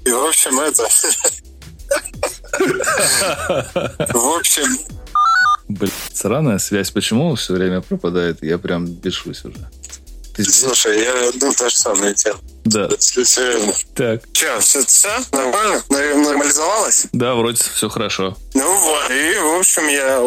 и 0.05 0.11
в 0.11 0.29
общем, 0.29 0.61
это... 0.61 0.89
В 4.13 4.37
общем, 4.39 4.79
Блин, 5.69 5.93
сраная 6.13 6.59
связь. 6.59 6.91
Почему 6.91 7.35
все 7.35 7.55
время 7.55 7.81
пропадает? 7.81 8.43
Я 8.43 8.59
прям 8.59 8.87
бешусь 8.87 9.45
уже. 9.45 9.69
Ты 10.37 10.45
слушай, 10.45 11.03
я 11.03 11.31
ну, 11.41 11.53
та 11.55 11.69
же 11.69 11.77
самая 11.77 12.15
тема. 12.15 12.39
Да. 12.65 12.89
Серьезно. 12.99 13.73
Так. 13.95 14.21
Че, 14.33 14.61
все, 14.61 14.85
все 14.85 15.09
нормально? 15.33 15.83
Нор- 15.89 16.15
Нормализовалось? 16.15 17.07
Да, 17.13 17.35
вроде 17.35 17.63
все 17.63 17.89
хорошо. 17.89 18.37
Ну 18.55 18.81
вот, 18.81 19.11
и, 19.11 19.39
в 19.39 19.59
общем, 19.59 19.89
я 19.89 20.21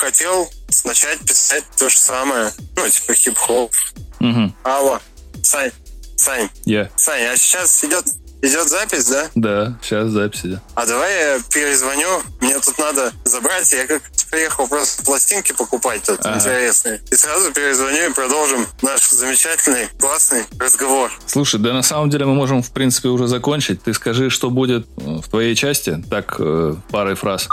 хотел 0.00 0.50
начать 0.84 1.18
писать 1.20 1.64
то 1.78 1.88
же 1.88 1.96
самое. 1.96 2.50
Ну, 2.76 2.88
типа 2.88 3.14
хип-хоп. 3.14 3.72
Угу. 4.20 4.54
Алло, 4.64 4.98
Сань, 5.42 5.70
Сань, 6.16 6.48
Я. 6.64 6.90
Сань, 6.96 7.22
а 7.24 7.36
сейчас 7.36 7.82
идет, 7.84 8.04
идет 8.42 8.68
запись, 8.68 9.06
да? 9.06 9.30
Да, 9.34 9.78
сейчас 9.82 10.08
запись 10.10 10.40
идет. 10.44 10.60
А 10.74 10.86
давай 10.86 11.12
я 11.12 11.40
перезвоню, 11.52 12.22
мне 12.40 12.58
тут 12.60 12.78
надо 12.78 13.12
забрать, 13.24 13.70
я 13.72 13.86
как 13.86 14.02
приехал 14.30 14.68
просто 14.68 15.02
пластинки 15.04 15.52
покупать 15.52 16.02
тут 16.04 16.20
Ага. 16.24 16.36
интересные. 16.36 17.00
И 17.10 17.14
сразу 17.16 17.52
перезвоню 17.52 18.10
и 18.10 18.12
продолжим 18.12 18.66
наш 18.80 19.10
замечательный, 19.10 19.88
классный 19.98 20.44
разговор. 20.58 21.10
Слушай, 21.26 21.58
да 21.60 21.72
на 21.72 21.82
самом 21.82 22.10
деле 22.10 22.26
мы 22.26 22.34
можем, 22.34 22.62
в 22.62 22.70
принципе, 22.70 23.08
уже 23.08 23.26
закончить. 23.26 23.82
Ты 23.82 23.92
скажи, 23.92 24.30
что 24.30 24.50
будет 24.50 24.86
э, 24.98 25.20
в 25.20 25.28
твоей 25.28 25.56
части. 25.56 26.02
Так, 26.08 26.36
э, 26.38 26.74
парой 26.90 27.16
фраз. 27.16 27.48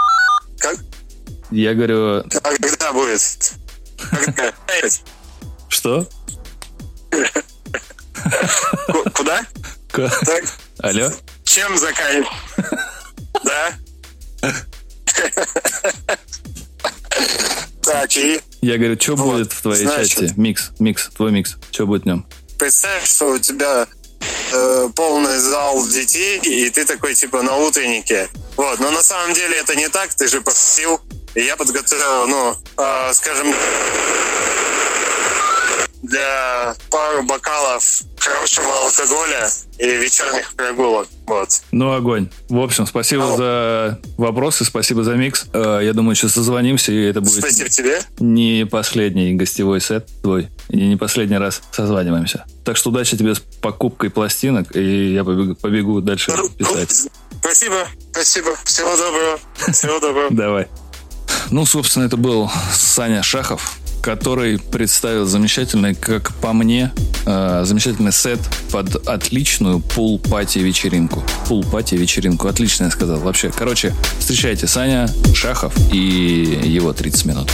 Как? 0.60 0.76
Я 1.50 1.74
говорю, 1.74 2.18
А 2.42 2.56
когда 2.56 2.92
будет? 2.92 3.52
Когда? 4.10 4.52
что? 5.68 6.06
Ку- 8.86 9.10
Куда? 9.14 9.40
Алло? 10.80 11.10
чем 11.44 11.76
заканчивать? 11.78 12.28
Да? 13.44 13.72
Так, 17.82 18.16
и 18.16 18.40
Я 18.60 18.76
говорю, 18.76 19.00
что 19.00 19.14
Вот, 19.16 19.32
будет 19.38 19.52
в 19.52 19.62
твоей 19.62 19.86
значит. 19.86 20.18
части? 20.18 20.34
Микс, 20.38 20.70
микс, 20.78 21.08
твой 21.16 21.32
микс. 21.32 21.56
Что 21.70 21.86
будет 21.86 22.02
в 22.02 22.06
нем? 22.06 22.26
представь, 22.58 23.06
что 23.06 23.30
у 23.34 23.38
тебя 23.38 23.86
э, 24.52 24.88
полный 24.96 25.38
зал 25.38 25.86
детей, 25.86 26.38
и 26.40 26.68
ты 26.70 26.84
такой, 26.84 27.14
типа, 27.14 27.40
на 27.42 27.56
утреннике. 27.56 28.28
Вот, 28.56 28.80
но 28.80 28.90
на 28.90 29.00
самом 29.02 29.32
деле 29.32 29.56
это 29.58 29.76
не 29.76 29.88
так, 29.88 30.12
ты 30.12 30.26
же 30.26 30.38
попросил, 30.38 30.96
и 30.96 31.17
я 31.42 31.56
подготовил, 31.56 32.26
ну, 32.28 32.54
э, 32.78 33.12
скажем, 33.12 33.54
для 36.02 36.74
пару 36.90 37.22
бокалов 37.24 38.02
хорошего 38.18 38.72
алкоголя 38.84 39.48
и 39.78 39.86
вечерних 39.96 40.54
прогулок. 40.54 41.08
Вот. 41.26 41.48
Ну, 41.72 41.92
огонь. 41.92 42.28
В 42.48 42.60
общем, 42.60 42.86
спасибо 42.86 43.24
Ау. 43.24 43.36
за 43.36 44.00
вопросы, 44.16 44.64
спасибо 44.64 45.02
за 45.02 45.14
микс. 45.14 45.46
Э, 45.52 45.80
Я 45.82 45.92
думаю, 45.92 46.14
сейчас 46.14 46.32
созвонимся, 46.32 46.92
и 46.92 47.02
это 47.04 47.20
будет 47.20 47.40
Спасибо 47.40 47.68
тебе. 47.68 48.00
не 48.20 48.64
последний 48.64 49.34
гостевой 49.34 49.80
сет 49.80 50.08
твой, 50.22 50.48
и 50.68 50.76
не 50.76 50.96
последний 50.96 51.36
раз 51.38 51.62
созваниваемся. 51.72 52.44
Так 52.64 52.76
что 52.76 52.90
удачи 52.90 53.16
тебе 53.16 53.34
с 53.34 53.40
покупкой 53.40 54.10
пластинок, 54.10 54.74
и 54.76 55.12
я 55.12 55.24
побегу, 55.24 55.56
побегу 55.56 56.00
дальше 56.00 56.32
писать. 56.56 57.08
Спасибо, 57.40 57.86
спасибо. 58.12 58.54
Всего 58.64 58.96
доброго. 58.96 59.38
Всего 59.72 59.98
доброго. 60.00 60.28
Давай. 60.30 60.68
Ну, 61.50 61.66
собственно, 61.66 62.04
это 62.04 62.16
был 62.16 62.50
Саня 62.72 63.22
Шахов, 63.22 63.78
который 64.02 64.58
представил 64.58 65.26
замечательный, 65.26 65.94
как 65.94 66.32
по 66.34 66.52
мне, 66.52 66.92
э, 67.26 67.62
замечательный 67.64 68.12
сет 68.12 68.40
под 68.70 69.08
отличную 69.08 69.80
pool 69.80 70.15
party 70.15 70.58
вечеринку. 70.58 71.22
Pool 71.46 71.67
party 71.67 71.94
вечеринку. 71.94 72.48
Отлично 72.48 72.84
я 72.84 72.90
сказал. 72.90 73.18
Вообще, 73.18 73.50
короче, 73.50 73.94
встречайте 74.18 74.66
Саня 74.66 75.08
Шахов 75.34 75.74
и 75.92 76.60
его 76.64 76.92
30 76.92 77.24
минут. 77.24 77.50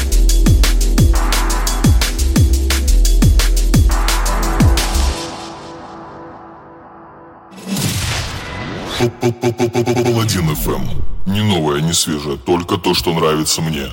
Паладин 9.05 10.49
FM. 10.51 11.03
Не 11.27 11.43
новое, 11.43 11.83
не 11.83 11.93
свежее, 11.93 12.39
только 12.39 12.79
то, 12.79 12.95
что 12.95 13.13
нравится 13.13 13.61
мне. 13.61 13.87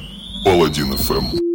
Паладин 0.46 0.94
FM. 0.94 1.51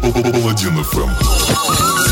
Паладин 0.00 0.78
FM. 0.78 2.05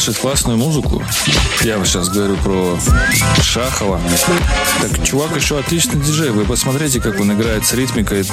Пишет 0.00 0.16
классную 0.16 0.56
музыку, 0.56 1.02
я 1.60 1.84
сейчас 1.84 2.08
говорю 2.08 2.34
про 2.36 2.78
Шахова, 3.42 4.00
так 4.80 5.04
чувак 5.04 5.36
еще 5.36 5.58
отличный 5.58 6.00
диджей. 6.00 6.30
Вы 6.30 6.46
посмотрите, 6.46 7.02
как 7.02 7.20
он 7.20 7.30
играет 7.34 7.66
с 7.66 7.74
ритмикой 7.74 8.24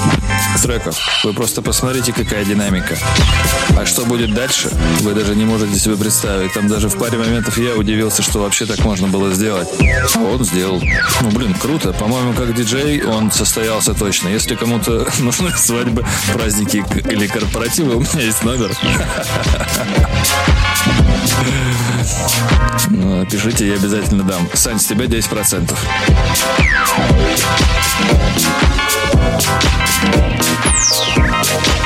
треков. 0.63 0.97
Вы 1.26 1.34
просто 1.34 1.61
посмотрите, 1.61 2.13
какая 2.13 2.45
динамика. 2.45 2.97
А 3.78 3.86
что 3.86 4.05
будет 4.05 4.34
дальше, 4.34 4.72
вы 5.01 5.13
даже 5.13 5.36
не 5.36 5.43
можете 5.43 5.78
себе 5.78 5.97
представить. 5.97 6.53
Там 6.53 6.70
даже 6.70 6.88
в 6.88 6.97
паре 6.97 7.18
моментов 7.18 7.57
я 7.57 7.76
удивился, 7.76 8.22
что 8.22 8.39
вообще 8.39 8.65
так 8.65 8.80
можно 8.86 9.09
было 9.09 9.34
сделать. 9.34 9.68
А 10.15 10.20
он 10.20 10.45
сделал. 10.45 10.82
Ну, 11.22 11.32
блин, 11.32 11.53
круто. 11.53 11.91
По-моему, 11.91 12.32
как 12.32 12.55
диджей 12.55 13.03
он 13.03 13.30
состоялся 13.30 13.93
точно. 13.93 14.30
Если 14.30 14.55
кому-то 14.55 15.05
нужны 15.20 15.51
свадьбы, 15.57 16.05
праздники 16.32 16.86
или 17.11 17.28
корпоративы, 17.28 17.97
у 17.97 17.99
меня 17.99 18.22
есть 18.22 18.45
номер. 18.45 18.72
Ну, 22.90 23.26
пишите, 23.26 23.68
я 23.68 23.76
обязательно 23.76 24.24
дам. 24.24 24.48
Сань, 24.54 24.80
с 24.80 24.86
тебя 24.86 25.06
10%. 25.06 25.72
Yeah. 31.18 31.76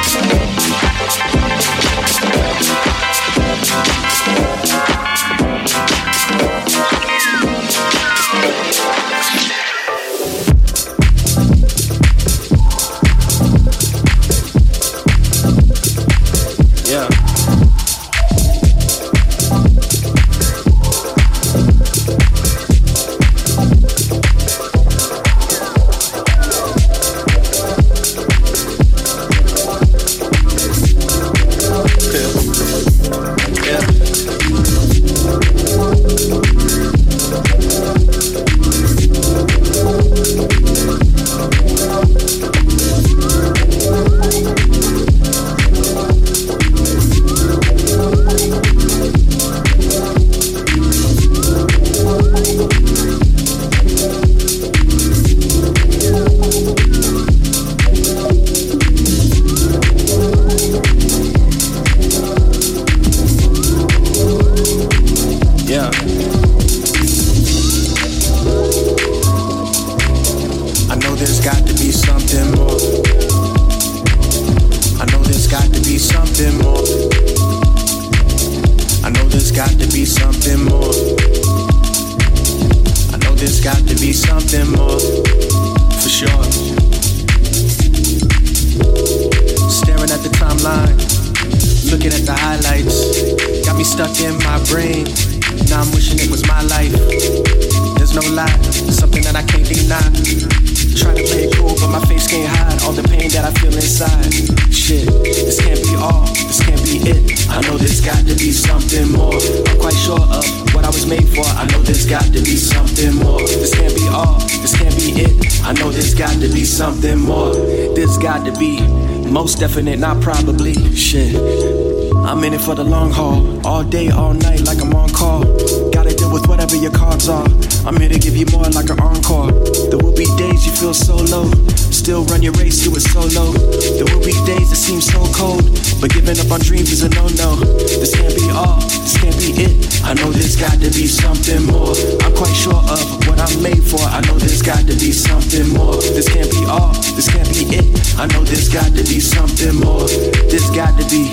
Got 140.82 140.92
to 140.92 141.00
be 141.00 141.06
something 141.06 141.64
more. 141.68 141.94
I'm 142.26 142.34
quite 142.34 142.56
sure 142.56 142.74
of 142.74 143.28
what 143.28 143.38
I'm 143.40 143.62
made 143.62 143.84
for. 143.84 144.02
I 144.02 144.22
know 144.26 144.38
there's 144.40 144.64
got 144.64 144.80
to 144.88 144.96
be 144.98 145.12
something 145.12 145.70
more. 145.70 145.96
This 145.98 146.28
can't 146.28 146.50
be 146.50 146.66
all, 146.66 146.94
this 147.14 147.30
can't 147.30 147.48
be 147.50 147.70
it. 147.70 147.86
I 148.18 148.26
know 148.28 148.44
there's 148.44 148.68
got 148.68 148.90
to 148.98 149.04
be 149.06 149.20
something 149.20 149.76
more. 149.76 150.08
There's 150.50 150.70
got 150.72 150.98
to 150.98 151.06
be 151.06 151.30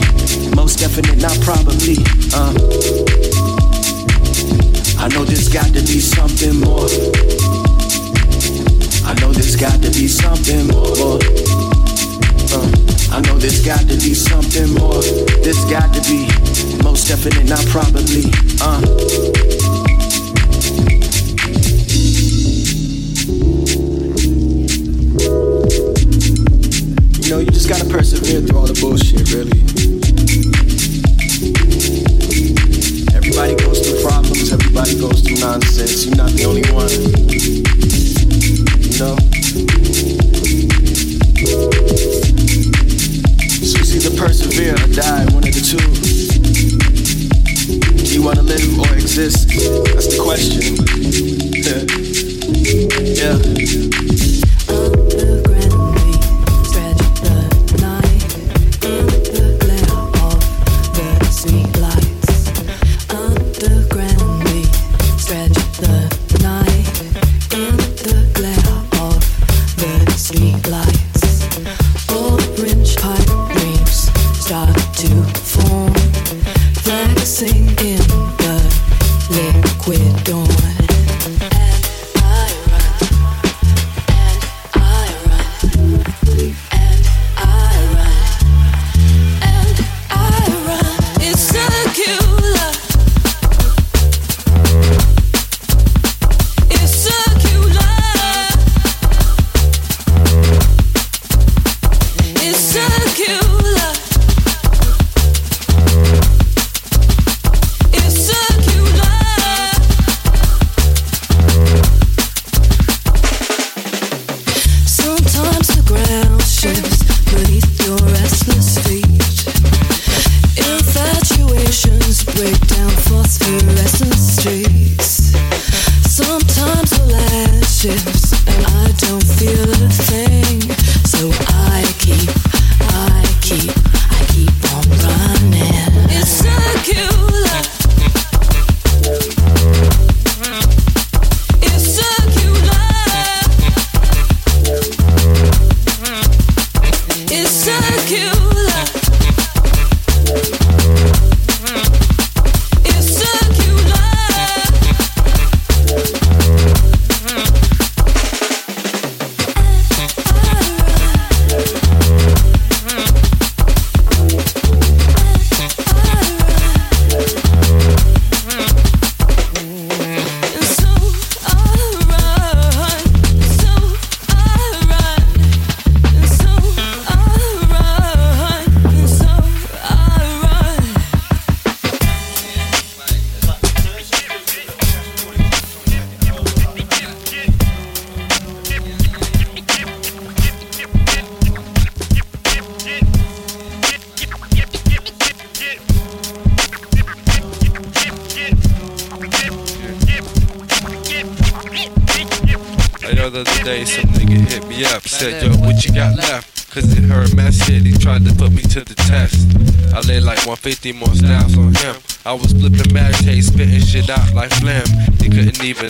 most 0.55 0.81
definite, 0.81 1.23
not 1.23 1.39
probably. 1.41 1.97
Uh. 2.37 2.53
I 5.01 5.09
know 5.17 5.25
there's 5.25 5.49
got 5.49 5.73
to 5.73 5.81
be 5.81 6.01
something 6.01 6.61
more. 6.61 6.89
I 9.09 9.17
know 9.21 9.33
there's 9.33 9.57
got 9.57 9.81
to 9.81 9.89
be 9.97 10.09
something 10.09 10.67
more. 10.69 11.17
Uh, 12.53 12.69
I 13.17 13.21
know 13.25 13.39
there's 13.39 13.65
got 13.65 13.81
to 13.89 13.97
be 13.97 14.13
something 14.13 14.75
more. 14.75 15.01
There's 15.41 15.65
got 15.73 15.95
to 15.95 16.01
be 16.05 16.29
most 16.83 17.09
definite, 17.09 17.49
not 17.49 17.65
probably. 17.67 18.25
Uh. 18.61 18.81
You 27.23 27.31
know, 27.31 27.41
you 27.41 27.51
just 27.51 27.69
gotta 27.69 27.85
persevere 27.85 28.41
through 28.41 28.59
all 28.59 28.67
the 28.67 28.79
bullshit, 28.81 29.31
really. 29.33 29.59
Everybody 33.15 33.55
goes 33.57 33.87
through 33.87 34.03
problems, 34.03 34.53
everybody 34.53 34.99
goes 34.99 35.21
through 35.23 35.39
nonsense. 35.39 36.07
You're 36.07 36.17
not 36.17 36.31
the 36.33 36.45
only 36.45 36.65
one. 36.73 36.89
You 38.83 38.99
know? 38.99 39.17
So 43.65 43.79
it's 43.79 43.95
either 43.95 44.17
persevere 44.17 44.75
or 44.75 44.93
die, 44.93 45.25
one 45.33 45.47
of 45.47 45.55
the 45.55 45.61
two. 45.63 46.18
You 48.19 48.25
wanna 48.25 48.43
live 48.43 48.81
or 48.81 48.95
exist? 48.95 49.47
That's 49.47 50.09
the 50.09 50.19
question. 50.21 50.75
yeah. 53.15 53.37
Underground, 53.37 54.08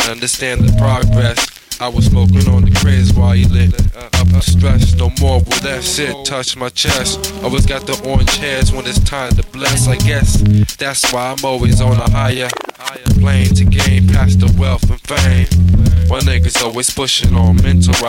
understand 0.08 0.62
the 0.62 0.76
progress. 0.78 1.46
I 1.80 1.88
was 1.88 2.06
smoking 2.06 2.48
on 2.48 2.64
the 2.64 2.72
craze 2.80 3.12
while 3.12 3.32
he 3.32 3.44
lit 3.44 3.72
up 3.96 4.42
stress. 4.42 4.94
No 4.94 5.10
more 5.20 5.38
will 5.38 5.60
that 5.62 5.84
shit 5.84 6.14
touch 6.24 6.56
my 6.56 6.70
chest. 6.70 7.32
Always 7.44 7.66
got 7.66 7.86
the 7.86 8.00
orange 8.08 8.36
hairs 8.36 8.72
when 8.72 8.86
it's 8.86 8.98
time 9.00 9.30
to 9.32 9.42
bless. 9.50 9.86
I 9.86 9.96
guess 9.96 10.40
that's 10.76 11.12
why 11.12 11.30
I'm 11.30 11.44
always 11.44 11.80
on 11.80 11.96
a 11.96 12.10
higher 12.10 12.48
plane 13.20 13.54
to 13.54 13.64
gain 13.64 14.08
past 14.08 14.40
the 14.40 14.52
wealth 14.58 14.90
and 14.90 15.00
fame. 15.00 15.46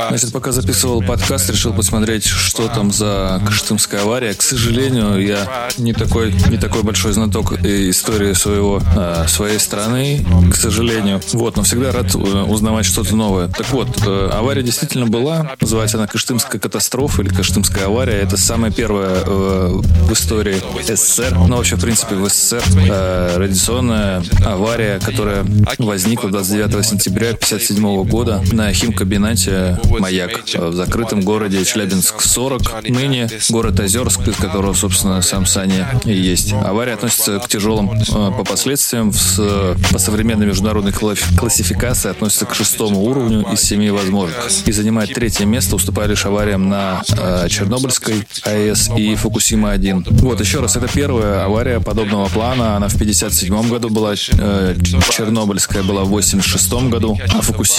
Значит, 0.09 0.31
пока 0.31 0.53
записывал 0.53 1.01
подкаст, 1.01 1.49
решил 1.49 1.73
посмотреть, 1.73 2.25
что 2.25 2.69
там 2.69 2.91
за 2.93 3.41
Кыштымская 3.45 4.03
авария. 4.03 4.33
К 4.33 4.41
сожалению, 4.41 5.21
я 5.21 5.69
не 5.77 5.91
такой, 5.91 6.33
не 6.49 6.57
такой 6.57 6.83
большой 6.83 7.11
знаток 7.11 7.53
истории 7.61 8.31
своего, 8.33 8.81
а, 8.95 9.27
своей 9.27 9.59
страны, 9.59 10.25
к 10.49 10.55
сожалению. 10.55 11.19
Вот, 11.33 11.57
но 11.57 11.63
всегда 11.63 11.91
рад 11.91 12.15
э, 12.15 12.17
узнавать 12.17 12.85
что-то 12.85 13.17
новое. 13.17 13.49
Так 13.49 13.69
вот, 13.71 13.89
э, 14.05 14.29
авария 14.31 14.63
действительно 14.63 15.05
была. 15.05 15.51
Называется 15.59 15.97
она 15.97 16.07
Кыштымская 16.07 16.59
катастрофа 16.61 17.21
или 17.21 17.29
Кыштымская 17.29 17.85
авария. 17.87 18.21
Это 18.21 18.37
самая 18.37 18.71
первая 18.71 19.23
э, 19.25 19.81
в 20.03 20.13
истории 20.13 20.61
СССР, 20.81 21.35
ну 21.35 21.57
вообще, 21.57 21.75
в 21.75 21.81
принципе, 21.81 22.15
в 22.15 22.29
СССР 22.29 22.63
радиационная 23.35 24.23
авария, 24.45 24.99
которая 24.99 25.45
возникла 25.77 26.29
29 26.29 26.85
сентября 26.85 27.29
1957 27.31 27.88
года 28.03 28.43
на 28.51 28.71
химкабинете 28.73 29.79
«Маяк» 29.99 30.43
в 30.53 30.73
закрытом 30.73 31.21
городе 31.21 31.63
Челябинск-40, 31.63 32.91
ныне 32.91 33.29
город 33.49 33.79
Озерск, 33.79 34.27
из 34.27 34.35
которого, 34.35 34.73
собственно, 34.73 35.21
сам 35.21 35.45
Саня 35.45 35.99
и 36.05 36.13
есть. 36.13 36.53
Авария 36.53 36.93
относится 36.93 37.39
к 37.39 37.47
тяжелым 37.47 37.91
э, 37.91 38.03
по 38.05 38.43
последствиям. 38.43 39.11
По 39.91 39.99
современной 39.99 40.45
международной 40.45 40.91
классификации 40.91 42.09
относится 42.09 42.45
к 42.45 42.53
шестому 42.53 43.01
уровню 43.03 43.45
из 43.51 43.61
семи 43.61 43.89
возможных. 43.89 44.49
И 44.65 44.71
занимает 44.71 45.13
третье 45.13 45.45
место, 45.45 45.75
уступая 45.75 46.07
лишь 46.07 46.25
авариям 46.25 46.69
на 46.69 47.03
э, 47.17 47.47
Чернобыльской 47.49 48.27
АЭС 48.43 48.91
и 48.97 49.15
Фукусима-1. 49.15 50.05
Вот, 50.21 50.39
еще 50.39 50.59
раз, 50.59 50.75
это 50.75 50.87
первая 50.87 51.45
авария 51.45 51.79
подобного 51.79 52.27
плана. 52.29 52.75
Она 52.75 52.87
в 52.87 52.97
57 52.97 53.69
году 53.69 53.89
была, 53.89 54.13
э, 54.13 54.75
Чернобыльская 55.09 55.83
была 55.83 56.03
в 56.03 56.09
86 56.09 56.73
году, 56.89 57.17
а 57.29 57.41
Фукусима 57.41 57.78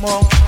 Come 0.00 0.10
on, 0.10 0.38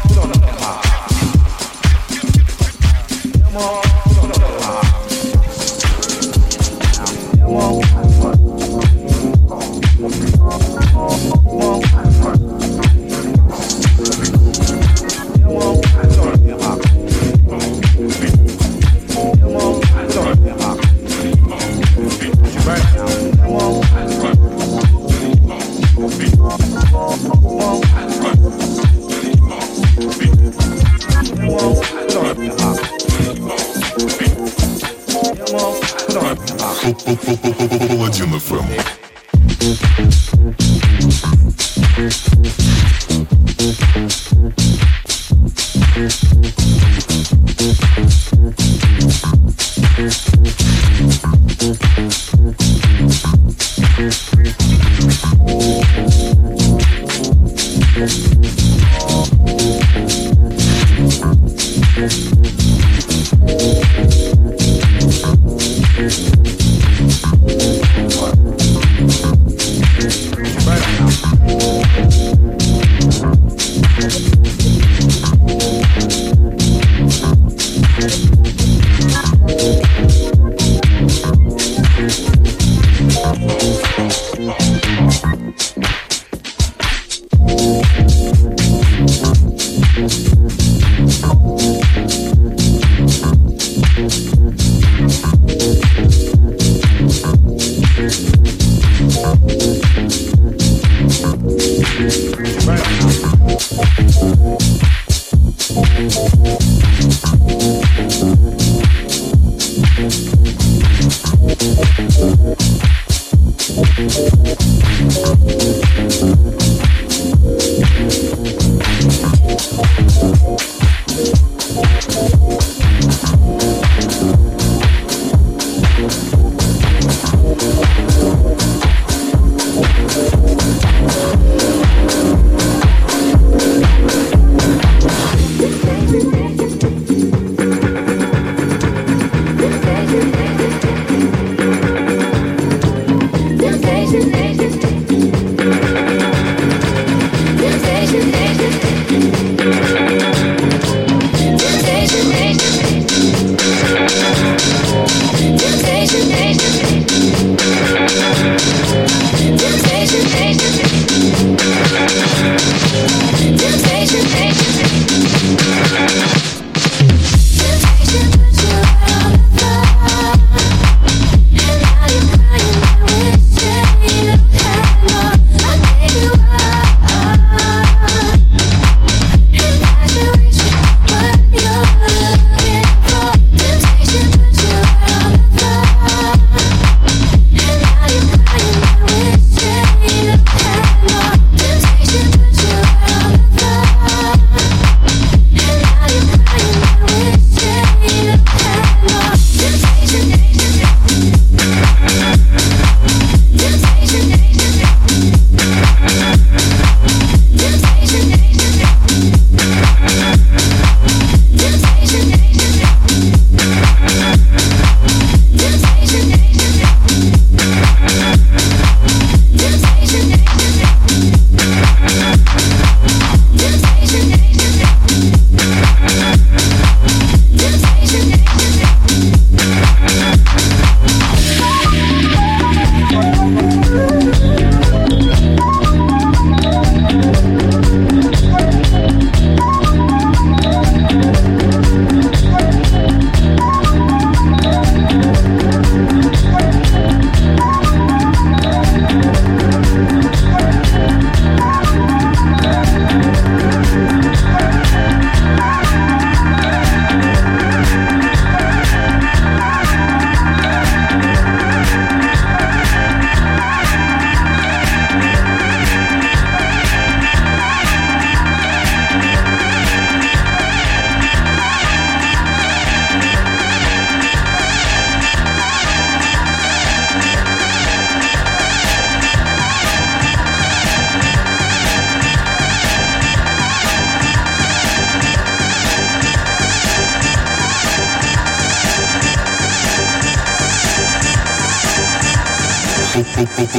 Паладин 36.90 38.40
ФМ. 38.40 38.66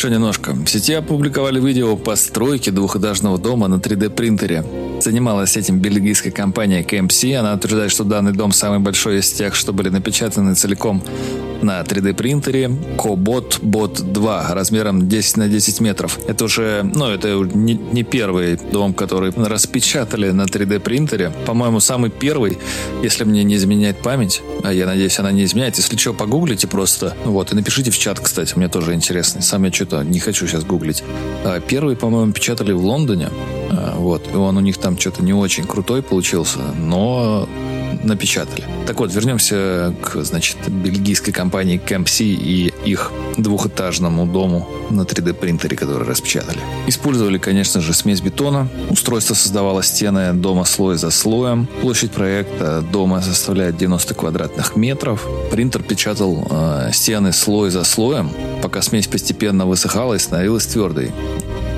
Еще 0.00 0.08
немножко. 0.08 0.54
В 0.54 0.66
сети 0.66 0.94
опубликовали 0.94 1.60
видео 1.60 1.94
постройки 1.94 2.70
двухэтажного 2.70 3.36
дома 3.36 3.68
на 3.68 3.74
3D 3.74 4.08
принтере. 4.08 4.64
Занималась 5.02 5.58
этим 5.58 5.78
бельгийская 5.78 6.32
компания 6.32 6.82
KMC. 6.82 7.34
Она 7.34 7.52
утверждает, 7.52 7.92
что 7.92 8.04
данный 8.04 8.32
дом 8.32 8.50
самый 8.52 8.78
большой 8.78 9.18
из 9.18 9.30
тех, 9.30 9.54
что 9.54 9.74
были 9.74 9.90
напечатаны 9.90 10.54
целиком 10.54 11.02
на 11.62 11.80
3D 11.80 12.14
принтере 12.14 12.66
Cobot 12.96 13.60
Bot 13.60 14.02
2 14.02 14.54
размером 14.54 15.08
10 15.08 15.36
на 15.36 15.48
10 15.48 15.80
метров. 15.80 16.18
Это 16.26 16.44
уже, 16.44 16.82
ну, 16.94 17.06
это 17.06 17.28
не, 17.54 17.74
не 17.74 18.02
первый 18.02 18.56
дом, 18.56 18.94
который 18.94 19.32
распечатали 19.32 20.30
на 20.30 20.42
3D 20.42 20.80
принтере. 20.80 21.32
По-моему, 21.46 21.80
самый 21.80 22.10
первый, 22.10 22.58
если 23.02 23.24
мне 23.24 23.44
не 23.44 23.56
изменяет 23.56 23.98
память, 23.98 24.42
а 24.62 24.72
я 24.72 24.86
надеюсь, 24.86 25.18
она 25.18 25.32
не 25.32 25.44
изменяет. 25.44 25.76
Если 25.76 25.96
что, 25.96 26.12
погуглите 26.12 26.66
просто. 26.66 27.16
Вот, 27.24 27.52
и 27.52 27.54
напишите 27.54 27.90
в 27.90 27.98
чат, 27.98 28.20
кстати, 28.20 28.54
мне 28.56 28.68
тоже 28.68 28.94
интересно. 28.94 29.42
Сам 29.42 29.64
я 29.64 29.72
что-то 29.72 30.02
не 30.02 30.20
хочу 30.20 30.46
сейчас 30.46 30.64
гуглить. 30.64 31.02
А 31.44 31.60
Первый, 31.60 31.96
по-моему, 31.96 32.32
печатали 32.32 32.72
в 32.72 32.84
Лондоне. 32.84 33.30
А, 33.70 33.94
Вот, 33.96 34.22
и 34.32 34.36
он 34.36 34.56
у 34.56 34.60
них 34.60 34.78
там 34.78 34.98
что-то 34.98 35.22
не 35.22 35.32
очень 35.32 35.64
крутой 35.64 36.02
получился, 36.02 36.58
но 36.76 37.48
напечатали. 38.04 38.64
Так 38.86 39.00
вот, 39.00 39.12
вернемся 39.12 39.94
к, 40.02 40.22
значит, 40.24 40.56
бельгийской 40.68 41.32
компании 41.32 41.80
CampC 41.84 42.24
и 42.24 42.72
их 42.84 43.12
двухэтажному 43.36 44.26
дому 44.26 44.68
на 44.90 45.02
3D 45.02 45.34
принтере, 45.34 45.76
который 45.76 46.06
распечатали. 46.06 46.58
Использовали, 46.86 47.38
конечно 47.38 47.80
же, 47.80 47.92
смесь 47.92 48.20
бетона. 48.20 48.68
Устройство 48.88 49.34
создавало 49.34 49.82
стены 49.82 50.32
дома 50.32 50.64
слой 50.64 50.96
за 50.96 51.10
слоем. 51.10 51.68
Площадь 51.80 52.12
проекта 52.12 52.82
дома 52.92 53.22
составляет 53.22 53.76
90 53.76 54.14
квадратных 54.14 54.76
метров. 54.76 55.26
Принтер 55.50 55.82
печатал 55.82 56.46
э, 56.50 56.90
стены 56.92 57.32
слой 57.32 57.70
за 57.70 57.84
слоем, 57.84 58.30
пока 58.62 58.82
смесь 58.82 59.06
постепенно 59.06 59.66
высыхала 59.66 60.14
и 60.14 60.18
становилась 60.18 60.66
твердой. 60.66 61.12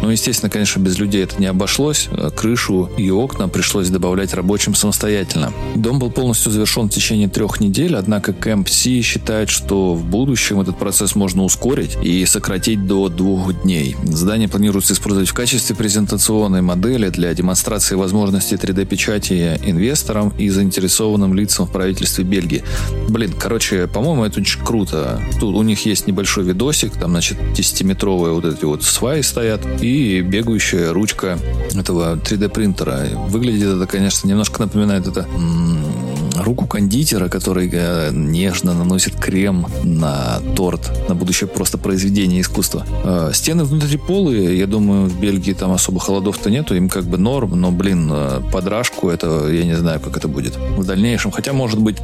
Ну, 0.03 0.11
естественно, 0.11 0.51
конечно, 0.51 0.81
без 0.81 0.99
людей 0.99 1.23
это 1.23 1.41
не 1.41 1.47
обошлось. 1.47 2.09
Крышу 2.37 2.91
и 2.99 3.11
окна 3.11 3.49
пришлось 3.49 3.89
добавлять 3.89 4.35
рабочим 4.35 4.75
самостоятельно. 4.75 5.53
Дом 5.77 6.01
был 6.01 6.11
полностью 6.11 6.51
завершен 6.51 6.89
в 6.89 6.93
течение 6.93 7.29
трех 7.29 7.61
недель, 7.61 7.97
однако 7.97 8.33
Camp 8.33 8.69
C 8.69 9.01
считает, 9.01 9.49
что 9.49 9.95
в 9.95 10.05
будущем 10.05 10.61
этот 10.61 10.77
процесс 10.79 11.15
можно 11.15 11.45
ускорить 11.45 11.97
и 12.03 12.27
сократить 12.27 12.85
до 12.87 13.09
двух 13.09 13.63
дней. 13.63 13.97
Здание 14.03 14.49
планируется 14.49 14.93
использовать 14.93 15.29
в 15.29 15.35
качестве 15.35 15.77
презентационной 15.77 16.63
модели 16.63 17.09
для 17.09 17.33
демонстрации 17.33 17.95
возможностей 17.95 18.57
3D-печати 18.57 19.61
инвесторам 19.65 20.33
и 20.37 20.49
заинтересованным 20.49 21.33
лицам 21.33 21.67
в 21.67 21.73
правительстве 21.73 22.25
Бельгии. 22.25 22.65
Блин, 23.09 23.33
короче, 23.39 23.87
по-моему, 23.87 24.25
это 24.25 24.41
очень 24.41 24.61
круто. 24.65 25.23
Тут 25.39 25.55
у 25.55 25.63
них 25.63 25.87
есть 25.87 26.09
небольшой 26.09 26.43
видосик, 26.43 26.93
там, 26.95 27.13
значит, 27.13 27.39
10-метровые 27.39 28.33
вот 28.33 28.45
эти 28.45 28.65
вот 28.65 28.83
сваи 28.83 29.21
стоят, 29.21 29.61
и 29.81 29.92
бегающая 30.23 30.93
ручка 30.93 31.39
этого 31.75 32.17
3D 32.17 32.49
принтера. 32.49 33.09
Выглядит 33.29 33.69
это, 33.69 33.87
конечно, 33.87 34.29
немножко 34.29 34.63
напоминает 34.63 35.07
это 35.07 35.27
руку 36.37 36.67
кондитера, 36.67 37.29
который 37.29 37.69
э, 37.73 38.11
нежно 38.13 38.75
наносит 38.75 39.17
крем 39.17 39.67
на 39.83 40.41
торт, 40.57 40.91
на 41.09 41.15
будущее 41.15 41.49
просто 41.49 41.79
произведение 41.79 42.41
искусства. 42.41 42.87
Э, 43.05 43.31
стены 43.35 43.65
внутри 43.65 43.99
полые, 43.99 44.59
я 44.59 44.67
думаю, 44.67 45.09
в 45.09 45.21
Бельгии 45.21 45.53
там 45.53 45.73
особо 45.73 46.01
холодов-то 46.01 46.51
нету, 46.51 46.75
им 46.75 46.89
как 46.89 47.05
бы 47.05 47.19
норм, 47.19 47.61
но, 47.61 47.71
блин, 47.71 48.11
э, 48.13 48.43
подрашку 48.53 49.09
это, 49.09 49.49
я 49.49 49.65
не 49.65 49.77
знаю, 49.77 50.01
как 50.01 50.17
это 50.17 50.29
будет 50.29 50.57
в 50.57 50.85
дальнейшем. 50.85 51.31
Хотя, 51.31 51.53
может 51.53 51.79
быть, 51.79 51.99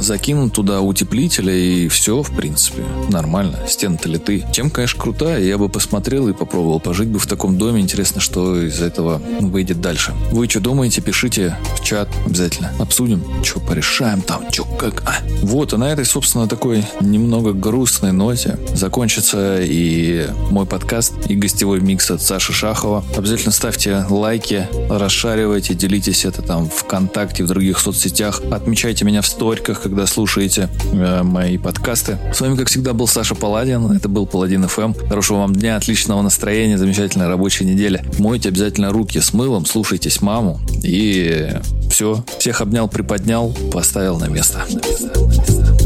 закинут 0.00 0.52
туда 0.52 0.80
утеплителя 0.80 1.54
и 1.54 1.88
все, 1.88 2.22
в 2.22 2.30
принципе, 2.34 2.82
нормально. 3.10 3.58
Стены-то 3.68 4.08
литы. 4.08 4.44
Тем, 4.52 4.70
конечно, 4.70 5.00
крутая, 5.00 5.42
я 5.42 5.58
бы 5.58 5.68
посмотрел 5.68 6.28
и 6.28 6.32
попробовал 6.32 6.80
пожить 6.80 7.08
бы 7.08 7.18
в 7.18 7.26
таком 7.26 7.58
доме. 7.58 7.80
Интересно, 7.80 8.20
что 8.20 8.60
из 8.60 8.80
этого 8.80 9.20
выйдет 9.40 9.80
дальше. 9.80 10.14
Вы 10.30 10.48
что 10.48 10.60
думаете, 10.60 11.00
пишите 11.00 11.56
в 11.76 11.84
чат 11.84 12.08
обязательно. 12.26 12.72
Обсудим, 12.78 13.22
что 13.42 13.60
порешаем 13.66 14.22
там, 14.22 14.50
что 14.50 14.64
как. 14.64 15.02
А. 15.06 15.14
Вот, 15.42 15.72
и 15.72 15.76
на 15.76 15.90
этой, 15.90 16.04
собственно, 16.04 16.48
такой 16.48 16.84
немного 17.00 17.52
грустной 17.52 18.12
ноте 18.12 18.58
закончится 18.74 19.60
и 19.60 20.28
мой 20.50 20.66
подкаст, 20.66 21.12
и 21.28 21.34
гостевой 21.34 21.80
микс 21.80 22.10
от 22.10 22.22
Саши 22.22 22.52
Шахова. 22.52 23.04
Обязательно 23.16 23.52
ставьте 23.52 24.04
лайки, 24.08 24.68
расшаривайте, 24.88 25.74
делитесь 25.74 26.24
это 26.24 26.42
там 26.42 26.68
ВКонтакте, 26.68 27.44
в 27.44 27.46
других 27.46 27.78
соцсетях. 27.78 28.42
Отмечайте 28.50 29.04
меня 29.04 29.22
в 29.22 29.26
сториках, 29.26 29.82
когда 29.82 30.06
слушаете 30.06 30.68
э, 30.92 31.22
мои 31.22 31.58
подкасты. 31.58 32.18
С 32.32 32.40
вами, 32.40 32.56
как 32.56 32.68
всегда, 32.68 32.92
был 32.92 33.06
Саша 33.06 33.34
Паладин. 33.34 33.90
Это 33.92 34.08
был 34.08 34.26
Паладин 34.26 34.64
FM. 34.64 35.08
Хорошего 35.08 35.38
вам 35.38 35.54
дня, 35.54 35.76
отличного 35.76 36.22
настроения, 36.22 36.78
замечательной 36.78 37.28
рабочей 37.28 37.64
недели. 37.64 38.04
Мойте 38.18 38.48
обязательно 38.48 38.90
руки 38.90 39.20
с 39.20 39.32
мылом, 39.32 39.66
слушайтесь 39.66 40.20
маму. 40.22 40.60
И 40.82 41.50
все. 41.90 42.24
Всех 42.38 42.60
обнял, 42.60 42.88
приподнял, 42.88 43.51
поставил 43.72 44.18
на 44.18 44.26
место. 44.26 44.58
На 44.58 44.88
место, 44.88 45.20
на 45.20 45.26
место. 45.26 45.81